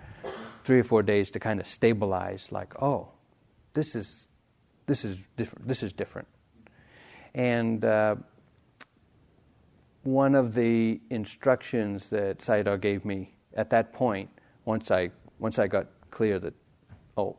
[0.64, 3.08] three or four days to kind of stabilize, like, oh,
[3.72, 4.28] this is,
[4.86, 5.68] this is different.
[5.68, 6.28] This is different.
[7.34, 8.16] And uh,
[10.02, 14.30] one of the instructions that Sayadaw gave me at that point,
[14.64, 16.54] once I, once I got clear that,
[17.16, 17.36] oh,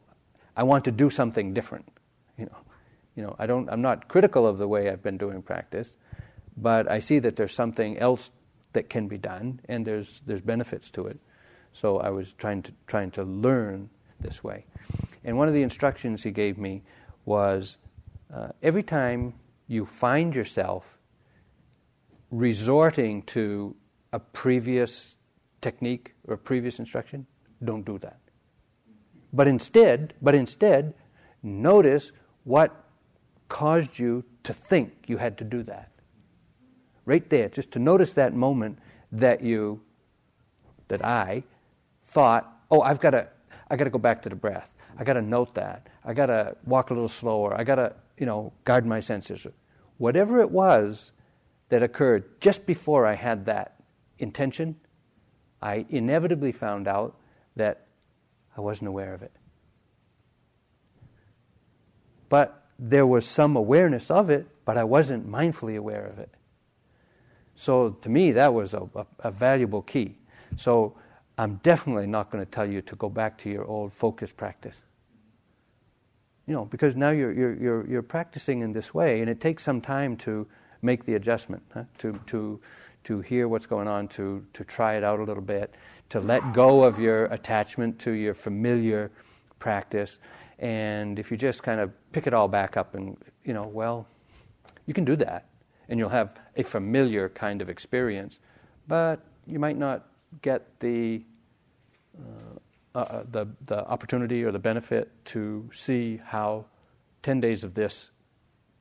[0.55, 1.87] I want to do something different,
[2.37, 2.57] you know,
[3.15, 5.95] you know, I don't, I'm not critical of the way I've been doing practice,
[6.57, 8.31] but I see that there's something else
[8.73, 11.19] that can be done, and there's there's benefits to it.
[11.73, 13.89] So I was trying to trying to learn
[14.19, 14.65] this way.
[15.23, 16.83] And one of the instructions he gave me
[17.25, 17.77] was
[18.33, 19.33] uh, every time
[19.67, 20.97] you find yourself
[22.31, 23.75] resorting to
[24.13, 25.15] a previous
[25.61, 27.25] technique or previous instruction,
[27.63, 28.19] don't do that.
[29.33, 30.93] But instead, but instead,
[31.43, 32.11] notice
[32.43, 32.85] what
[33.47, 35.91] caused you to think you had to do that.
[37.05, 38.79] Right there, just to notice that moment
[39.11, 39.81] that you,
[40.87, 41.43] that I,
[42.03, 43.27] thought, oh, I've got to,
[43.69, 44.73] I got to go back to the breath.
[44.97, 45.87] I got to note that.
[46.03, 47.57] I got to walk a little slower.
[47.57, 49.47] I got to, you know, guard my senses.
[49.97, 51.11] Whatever it was
[51.71, 53.77] that occurred just before I had that
[54.19, 54.75] intention,
[55.61, 57.15] I inevitably found out
[57.55, 57.87] that
[58.57, 59.31] I wasn't aware of it.
[62.27, 66.29] But there was some awareness of it, but I wasn't mindfully aware of it.
[67.55, 70.17] So to me, that was a, a, a valuable key.
[70.57, 70.97] So
[71.37, 74.75] I'm definitely not going to tell you to go back to your old focus practice.
[76.47, 79.63] You know, because now you're, you're, you're, you're practicing in this way, and it takes
[79.63, 80.45] some time to
[80.81, 81.83] make the adjustment, huh?
[81.99, 82.59] to, to,
[83.03, 85.75] to hear what's going on, to, to try it out a little bit,
[86.09, 89.11] to let go of your attachment to your familiar
[89.59, 90.19] practice.
[90.59, 94.07] And if you just kind of pick it all back up and, you know, well,
[94.85, 95.47] you can do that.
[95.89, 98.39] And you'll have a familiar kind of experience,
[98.87, 100.07] but you might not
[100.41, 101.23] get the,
[102.17, 106.65] uh, uh, the, the opportunity or the benefit to see how
[107.23, 108.11] 10 days of this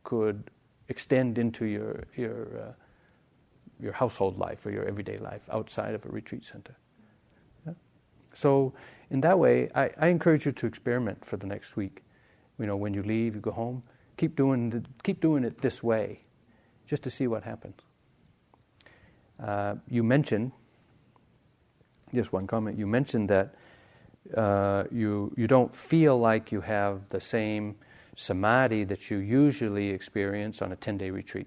[0.05, 0.51] could
[0.91, 2.73] extend into your, your, uh,
[3.81, 6.77] your household life or your everyday life outside of a retreat center.
[7.67, 7.73] Yeah?
[8.35, 8.75] So,
[9.11, 12.03] in that way, I, I, encourage you to experiment for the next week.
[12.59, 13.83] You know, when you leave, you go home,
[14.17, 16.21] keep doing, the, keep doing it this way,
[16.87, 17.81] just to see what happens.
[19.43, 20.53] Uh, you mentioned,
[22.15, 23.55] just one comment, you mentioned that
[24.37, 27.75] uh, you, you don't feel like you have the same
[28.17, 31.47] samadhi that you usually experience on a 10 day retreat.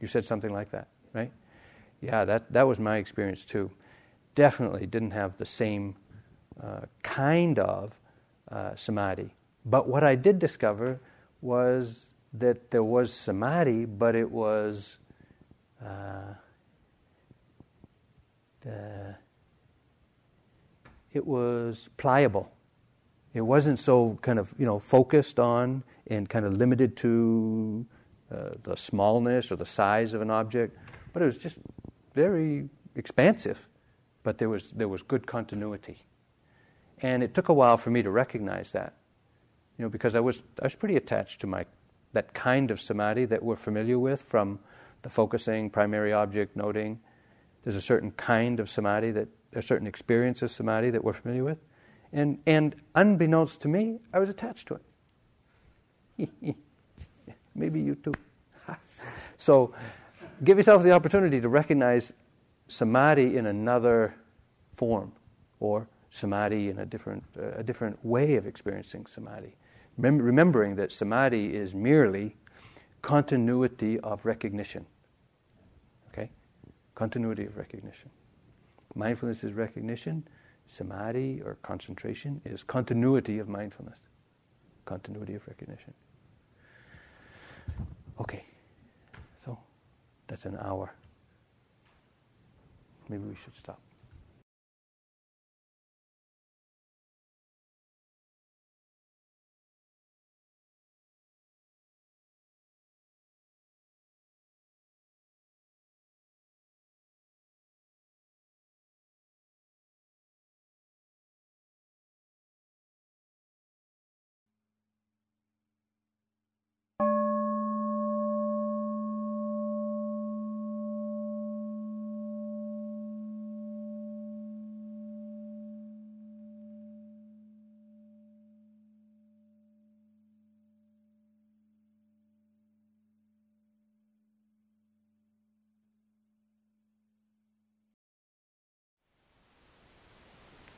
[0.00, 1.32] You said something like that, right?
[2.00, 3.70] Yeah, that, that was my experience too.
[4.34, 5.96] Definitely didn't have the same
[6.62, 7.92] uh, kind of
[8.50, 9.34] uh, samadhi.
[9.64, 11.00] But what I did discover
[11.40, 14.98] was that there was samadhi, but it was.
[15.84, 16.34] Uh,
[21.12, 22.50] it was pliable.
[23.34, 27.86] It wasn't so kind of you know focused on and kind of limited to
[28.32, 30.76] uh, the smallness or the size of an object,
[31.12, 31.58] but it was just
[32.14, 33.68] very expansive.
[34.22, 35.98] But there was there was good continuity,
[37.00, 38.94] and it took a while for me to recognize that,
[39.78, 41.64] you know, because I was I was pretty attached to my
[42.12, 44.58] that kind of samadhi that we're familiar with from
[45.02, 46.98] the focusing, primary object noting.
[47.62, 51.44] There's a certain kind of samadhi that a certain experience of samadhi that we're familiar
[51.44, 51.58] with.
[52.12, 54.78] And, and unbeknownst to me, I was attached to
[56.18, 56.56] it.
[57.54, 58.14] Maybe you too.
[59.36, 59.74] so
[60.44, 62.12] give yourself the opportunity to recognize
[62.68, 64.14] samadhi in another
[64.76, 65.12] form
[65.60, 69.54] or samadhi in a different, uh, a different way of experiencing samadhi.
[70.00, 72.36] Remem- remembering that samadhi is merely
[73.02, 74.86] continuity of recognition.
[76.12, 76.30] Okay?
[76.94, 78.10] Continuity of recognition.
[78.94, 80.26] Mindfulness is recognition.
[80.68, 83.98] Samadhi or concentration is continuity of mindfulness,
[84.84, 85.94] continuity of recognition.
[88.20, 88.44] Okay,
[89.36, 89.58] so
[90.26, 90.92] that's an hour.
[93.08, 93.80] Maybe we should stop.